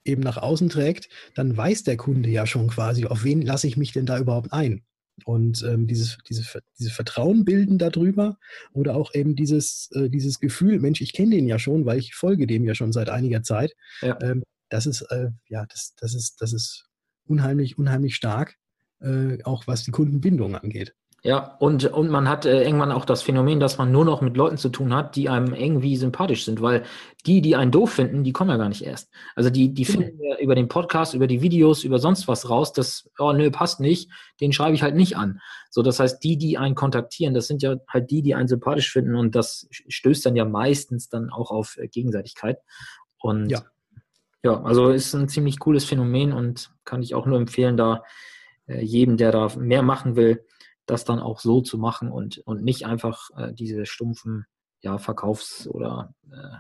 eben 0.05 0.22
nach 0.22 0.37
außen 0.37 0.68
trägt, 0.68 1.09
dann 1.35 1.57
weiß 1.57 1.83
der 1.83 1.96
Kunde 1.96 2.31
ja 2.31 2.46
schon 2.46 2.68
quasi, 2.68 3.07
auf 3.07 3.25
wen 3.25 3.42
lasse 3.42 3.66
ich 3.66 3.77
mich 3.77 3.92
denn 3.92 4.07
da 4.07 4.18
überhaupt 4.18 4.53
ein? 4.53 4.85
Und 5.25 5.62
ähm, 5.62 5.87
dieses, 5.87 6.18
dieses, 6.29 6.59
dieses 6.79 6.92
Vertrauen 6.92 7.44
bilden 7.44 7.79
darüber 7.79 8.38
oder 8.72 8.94
auch 8.94 9.14
eben 9.14 9.35
dieses, 9.35 9.90
äh, 9.94 10.11
dieses 10.11 10.40
Gefühl, 10.40 10.79
Mensch, 10.79 11.01
ich 11.01 11.14
kenne 11.14 11.35
den 11.37 11.46
ja 11.46 11.59
schon, 11.59 11.87
weil 11.87 11.99
ich 11.99 12.14
folge 12.14 12.46
dem 12.46 12.64
ja 12.64 12.75
schon 12.75 12.92
seit 12.92 13.09
einiger 13.09 13.42
Zeit. 13.42 13.75
Ja. 14.03 14.18
Ähm, 14.20 14.42
das 14.68 14.87
ist, 14.87 15.03
äh, 15.03 15.31
ja, 15.49 15.64
das, 15.66 15.94
das 15.96 16.14
ist, 16.14 16.42
das 16.42 16.53
ist 16.53 16.87
unheimlich, 17.29 17.79
unheimlich 17.79 18.15
stark, 18.15 18.57
äh, 19.01 19.43
auch 19.45 19.67
was 19.67 19.85
die 19.85 19.91
Kundenbindung 19.91 20.55
angeht. 20.55 20.95
Ja, 21.27 21.57
und, 21.59 21.85
und 21.87 22.09
man 22.09 22.29
hat 22.29 22.47
äh, 22.47 22.62
irgendwann 22.62 22.93
auch 22.93 23.05
das 23.05 23.23
Phänomen, 23.23 23.59
dass 23.59 23.79
man 23.79 23.91
nur 23.91 24.05
noch 24.05 24.21
mit 24.21 24.37
Leuten 24.37 24.59
zu 24.59 24.69
tun 24.69 24.95
hat, 24.95 25.17
die 25.17 25.29
einem 25.29 25.55
irgendwie 25.55 25.97
sympathisch 25.97 26.45
sind, 26.45 26.62
weil 26.62 26.85
die, 27.27 27.41
die 27.41 27.57
einen 27.57 27.73
doof 27.73 27.91
finden, 27.91 28.23
die 28.23 28.33
kommen 28.33 28.51
ja 28.51 28.57
gar 28.57 28.69
nicht 28.69 28.83
erst. 28.83 29.11
Also 29.35 29.51
die, 29.51 29.75
die 29.75 29.83
genau. 29.83 29.99
finden 29.99 30.23
ja 30.23 30.39
über 30.39 30.55
den 30.55 30.69
Podcast, 30.69 31.15
über 31.15 31.27
die 31.27 31.43
Videos, 31.43 31.83
über 31.83 31.99
sonst 31.99 32.29
was 32.29 32.49
raus, 32.49 32.73
das, 32.73 33.11
oh 33.19 33.33
nö, 33.33 33.51
passt 33.51 33.81
nicht, 33.81 34.09
den 34.41 34.53
schreibe 34.53 34.77
ich 34.77 34.85
halt 34.85 34.95
nicht 34.95 35.17
an. 35.17 35.41
So, 35.69 35.83
das 35.83 35.99
heißt, 35.99 36.23
die, 36.23 36.37
die 36.37 36.59
einen 36.59 36.77
kontaktieren, 36.77 37.35
das 37.35 37.49
sind 37.49 37.61
ja 37.61 37.75
halt 37.89 38.09
die, 38.12 38.23
die 38.23 38.37
einen 38.37 38.47
sympathisch 38.47 38.93
finden 38.93 39.17
und 39.17 39.35
das 39.35 39.67
stößt 39.71 40.25
dann 40.27 40.37
ja 40.37 40.45
meistens 40.45 41.09
dann 41.09 41.31
auch 41.31 41.51
auf 41.51 41.77
äh, 41.77 41.89
Gegenseitigkeit. 41.89 42.59
Und 43.19 43.49
ja. 43.49 43.65
Ja, 44.47 44.63
also 44.63 44.91
ist 44.91 45.13
ein 45.13 45.29
ziemlich 45.29 45.59
cooles 45.59 45.85
Phänomen 45.85 46.33
und 46.33 46.71
kann 46.85 47.03
ich 47.03 47.17
auch 47.17 47.27
nur 47.27 47.37
empfehlen, 47.37 47.77
da 47.77 48.05
äh, 48.69 48.81
jedem, 48.81 49.17
der 49.17 49.33
da 49.33 49.49
mehr 49.57 49.83
machen 49.83 50.15
will, 50.15 50.47
das 50.87 51.05
dann 51.05 51.19
auch 51.19 51.41
so 51.41 51.63
zu 51.63 51.79
machen 51.79 52.13
und, 52.13 52.39
und 52.47 52.63
nicht 52.63 52.87
einfach 52.87 53.31
äh, 53.37 53.53
diese 53.53 53.87
stumpfen 53.87 54.47
ja, 54.83 54.99
Verkaufs- 54.99 55.67
oder 55.67 56.15
äh, 56.31 56.59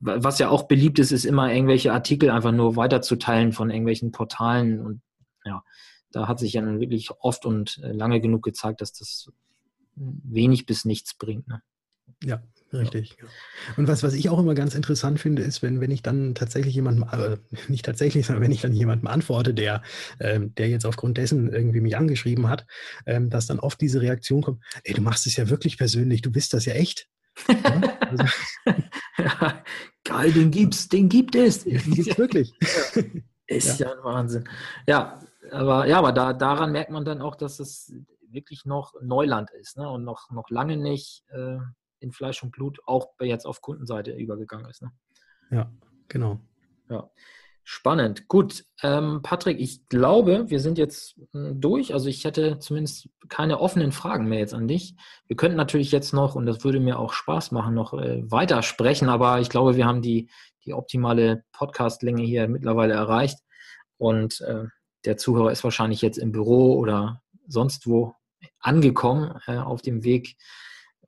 was 0.00 0.40
ja 0.40 0.48
auch 0.48 0.64
beliebt 0.64 0.98
ist, 0.98 1.12
ist 1.12 1.24
immer 1.24 1.54
irgendwelche 1.54 1.92
Artikel 1.92 2.30
einfach 2.30 2.50
nur 2.50 2.74
weiterzuteilen 2.74 3.52
von 3.52 3.70
irgendwelchen 3.70 4.10
Portalen 4.10 4.80
und 4.80 5.00
ja, 5.44 5.62
da 6.10 6.26
hat 6.26 6.40
sich 6.40 6.54
ja 6.54 6.62
dann 6.62 6.80
wirklich 6.80 7.12
oft 7.20 7.46
und 7.46 7.78
äh, 7.84 7.92
lange 7.92 8.20
genug 8.20 8.42
gezeigt, 8.42 8.80
dass 8.80 8.92
das 8.92 9.30
wenig 9.94 10.66
bis 10.66 10.84
nichts 10.84 11.14
bringt. 11.14 11.46
Ne? 11.46 11.62
Ja, 12.24 12.42
Richtig. 12.72 13.16
Ja. 13.20 13.26
Und 13.76 13.88
was, 13.88 14.02
was 14.02 14.14
ich 14.14 14.28
auch 14.28 14.38
immer 14.38 14.54
ganz 14.54 14.74
interessant 14.74 15.18
finde, 15.18 15.42
ist, 15.42 15.62
wenn, 15.62 15.80
wenn 15.80 15.90
ich 15.90 16.02
dann 16.02 16.34
tatsächlich 16.34 16.74
jemandem, 16.74 17.04
äh, 17.10 17.36
nicht 17.68 17.84
tatsächlich, 17.84 18.26
sondern 18.26 18.44
wenn 18.44 18.52
ich 18.52 18.60
dann 18.60 18.72
jemandem 18.72 19.08
antworte, 19.08 19.54
der, 19.54 19.82
ähm, 20.20 20.54
der 20.54 20.68
jetzt 20.68 20.86
aufgrund 20.86 21.18
dessen 21.18 21.52
irgendwie 21.52 21.80
mich 21.80 21.96
angeschrieben 21.96 22.48
hat, 22.48 22.66
ähm, 23.06 23.28
dass 23.28 23.46
dann 23.46 23.58
oft 23.58 23.80
diese 23.80 24.00
Reaktion 24.00 24.42
kommt, 24.42 24.62
ey, 24.84 24.94
du 24.94 25.02
machst 25.02 25.26
es 25.26 25.36
ja 25.36 25.48
wirklich 25.48 25.78
persönlich, 25.78 26.22
du 26.22 26.30
bist 26.30 26.54
das 26.54 26.64
ja 26.64 26.74
echt. 26.74 27.08
Ja, 27.48 27.98
also, 28.00 28.24
ja, 29.18 29.64
geil, 30.04 30.32
den 30.32 30.50
gibt's, 30.50 30.88
den 30.88 31.08
gibt 31.08 31.34
es. 31.34 31.64
Den 31.64 31.80
gibt's 31.90 32.18
wirklich. 32.18 32.52
ist 33.46 33.80
ja. 33.80 33.92
ein 33.92 34.04
Wahnsinn. 34.04 34.48
Ja, 34.86 35.18
aber 35.50 35.86
ja, 35.86 35.98
aber 35.98 36.12
da, 36.12 36.32
daran 36.32 36.70
merkt 36.72 36.90
man 36.90 37.04
dann 37.04 37.20
auch, 37.20 37.34
dass 37.34 37.58
es 37.58 37.92
wirklich 38.32 38.64
noch 38.64 38.94
Neuland 39.02 39.50
ist 39.50 39.76
ne? 39.76 39.88
und 39.88 40.04
noch, 40.04 40.30
noch 40.30 40.50
lange 40.50 40.76
nicht 40.76 41.24
äh, 41.30 41.58
in 42.00 42.12
Fleisch 42.12 42.42
und 42.42 42.50
Blut 42.52 42.78
auch 42.86 43.08
jetzt 43.20 43.46
auf 43.46 43.60
Kundenseite 43.60 44.12
übergegangen 44.12 44.68
ist. 44.68 44.82
Ne? 44.82 44.90
Ja, 45.50 45.72
genau. 46.08 46.40
Ja. 46.88 47.10
Spannend. 47.62 48.26
Gut, 48.26 48.64
ähm, 48.82 49.20
Patrick, 49.22 49.60
ich 49.60 49.88
glaube, 49.88 50.50
wir 50.50 50.58
sind 50.58 50.76
jetzt 50.76 51.18
äh, 51.34 51.52
durch. 51.54 51.92
Also 51.94 52.08
ich 52.08 52.24
hätte 52.24 52.58
zumindest 52.58 53.08
keine 53.28 53.60
offenen 53.60 53.92
Fragen 53.92 54.26
mehr 54.28 54.40
jetzt 54.40 54.54
an 54.54 54.66
dich. 54.66 54.96
Wir 55.28 55.36
könnten 55.36 55.56
natürlich 55.56 55.92
jetzt 55.92 56.12
noch, 56.12 56.34
und 56.34 56.46
das 56.46 56.64
würde 56.64 56.80
mir 56.80 56.98
auch 56.98 57.12
Spaß 57.12 57.52
machen, 57.52 57.74
noch 57.74 57.94
äh, 57.94 58.28
weiter 58.28 58.62
sprechen, 58.62 59.08
aber 59.08 59.40
ich 59.40 59.50
glaube, 59.50 59.76
wir 59.76 59.86
haben 59.86 60.02
die, 60.02 60.30
die 60.64 60.74
optimale 60.74 61.44
Podcast-Länge 61.52 62.22
hier 62.22 62.48
mittlerweile 62.48 62.94
erreicht. 62.94 63.38
Und 63.98 64.40
äh, 64.40 64.64
der 65.04 65.16
Zuhörer 65.16 65.52
ist 65.52 65.62
wahrscheinlich 65.62 66.02
jetzt 66.02 66.18
im 66.18 66.32
Büro 66.32 66.74
oder 66.76 67.22
sonst 67.46 67.86
wo 67.86 68.14
angekommen 68.58 69.38
äh, 69.46 69.58
auf 69.58 69.82
dem 69.82 70.02
Weg 70.02 70.36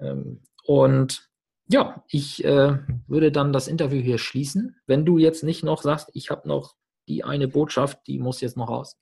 ähm, 0.00 0.42
und 0.66 1.28
ja, 1.68 2.04
ich 2.08 2.44
äh, 2.44 2.78
würde 3.06 3.32
dann 3.32 3.52
das 3.52 3.68
Interview 3.68 4.00
hier 4.00 4.18
schließen. 4.18 4.76
Wenn 4.86 5.04
du 5.04 5.18
jetzt 5.18 5.42
nicht 5.42 5.64
noch 5.64 5.82
sagst, 5.82 6.10
ich 6.12 6.30
habe 6.30 6.46
noch 6.46 6.74
die 7.08 7.24
eine 7.24 7.48
Botschaft, 7.48 8.00
die 8.06 8.18
muss 8.18 8.40
jetzt 8.40 8.56
noch 8.56 8.68
raus. 8.68 8.98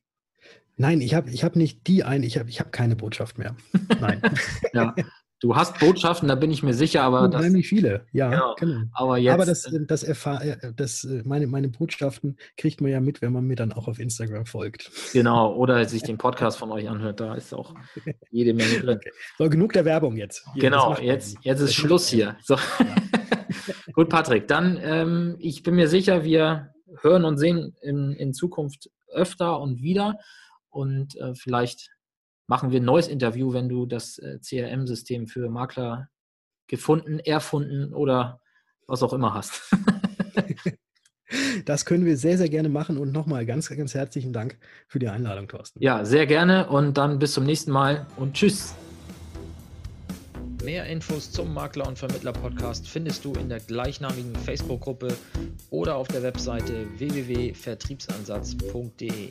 Nein, 0.76 1.00
ich 1.00 1.14
habe 1.14 1.30
ich 1.30 1.44
hab 1.44 1.56
nicht 1.56 1.86
die 1.86 2.04
eine, 2.04 2.24
ich 2.24 2.38
habe 2.38 2.48
ich 2.48 2.60
hab 2.60 2.72
keine 2.72 2.96
Botschaft 2.96 3.38
mehr. 3.38 3.54
Nein. 4.00 4.22
ja, 4.72 4.94
Du 5.40 5.56
hast 5.56 5.78
Botschaften, 5.80 6.28
da 6.28 6.34
bin 6.34 6.50
ich 6.50 6.62
mir 6.62 6.74
sicher, 6.74 7.02
aber 7.02 7.22
unheimlich 7.22 7.66
viele, 7.66 8.04
ja. 8.12 8.28
Genau. 8.28 8.54
genau. 8.56 8.80
Aber, 8.92 9.16
jetzt, 9.16 9.32
aber 9.32 9.46
das, 9.46 9.64
äh, 9.64 9.86
das, 9.86 10.02
erfahr, 10.02 10.44
äh, 10.44 10.72
das 10.76 11.04
äh, 11.04 11.22
meine, 11.24 11.46
meine 11.46 11.68
Botschaften 11.68 12.36
kriegt 12.58 12.82
man 12.82 12.90
ja 12.90 13.00
mit, 13.00 13.22
wenn 13.22 13.32
man 13.32 13.46
mir 13.46 13.56
dann 13.56 13.72
auch 13.72 13.88
auf 13.88 13.98
Instagram 13.98 14.44
folgt. 14.44 14.90
Genau, 15.14 15.54
oder 15.54 15.82
sich 15.88 16.02
den 16.02 16.18
Podcast 16.18 16.58
von 16.58 16.70
euch 16.70 16.90
anhört, 16.90 17.20
da 17.20 17.34
ist 17.34 17.54
auch 17.54 17.74
jede 18.30 18.52
Menge 18.52 18.80
drin. 18.80 18.98
Okay. 18.98 19.10
So, 19.38 19.48
genug 19.48 19.72
der 19.72 19.86
Werbung 19.86 20.18
jetzt. 20.18 20.44
Hier, 20.52 20.60
genau, 20.60 20.98
jetzt, 20.98 21.38
jetzt 21.40 21.60
ist 21.60 21.74
Schluss 21.74 22.08
hier. 22.08 22.36
So. 22.42 22.56
Ja. 22.56 22.94
Gut, 23.94 24.10
Patrick, 24.10 24.46
dann 24.46 24.78
ähm, 24.82 25.36
ich 25.38 25.62
bin 25.62 25.74
mir 25.74 25.88
sicher, 25.88 26.22
wir 26.22 26.74
hören 27.00 27.24
und 27.24 27.38
sehen 27.38 27.74
in, 27.80 28.12
in 28.12 28.34
Zukunft 28.34 28.90
öfter 29.10 29.58
und 29.58 29.80
wieder. 29.80 30.18
und 30.68 31.16
äh, 31.16 31.34
vielleicht 31.34 31.90
machen 32.50 32.70
wir 32.72 32.80
ein 32.80 32.84
neues 32.84 33.06
Interview, 33.06 33.52
wenn 33.52 33.68
du 33.68 33.86
das 33.86 34.18
äh, 34.18 34.40
CRM-System 34.40 35.28
für 35.28 35.48
Makler 35.48 36.08
gefunden, 36.66 37.20
erfunden 37.20 37.94
oder 37.94 38.40
was 38.88 39.04
auch 39.04 39.12
immer 39.14 39.34
hast. 39.34 39.62
Das 41.64 41.84
können 41.84 42.06
wir 42.06 42.16
sehr, 42.16 42.36
sehr 42.38 42.48
gerne 42.48 42.68
machen 42.68 42.98
und 42.98 43.12
nochmal 43.12 43.46
ganz, 43.46 43.68
ganz 43.68 43.94
herzlichen 43.94 44.32
Dank 44.32 44.58
für 44.88 44.98
die 44.98 45.08
Einladung, 45.08 45.46
Thorsten. 45.46 45.80
Ja, 45.80 46.04
sehr 46.04 46.26
gerne 46.26 46.68
und 46.68 46.98
dann 46.98 47.20
bis 47.20 47.34
zum 47.34 47.44
nächsten 47.44 47.70
Mal 47.70 48.08
und 48.16 48.34
tschüss. 48.34 48.74
Mehr 50.64 50.86
Infos 50.86 51.30
zum 51.30 51.54
Makler 51.54 51.86
und 51.86 51.98
Vermittler 51.98 52.32
Podcast 52.32 52.88
findest 52.88 53.24
du 53.24 53.32
in 53.34 53.48
der 53.48 53.60
gleichnamigen 53.60 54.34
Facebook-Gruppe 54.34 55.16
oder 55.70 55.94
auf 55.94 56.08
der 56.08 56.24
Webseite 56.24 56.88
www.vertriebsansatz.de. 56.98 59.30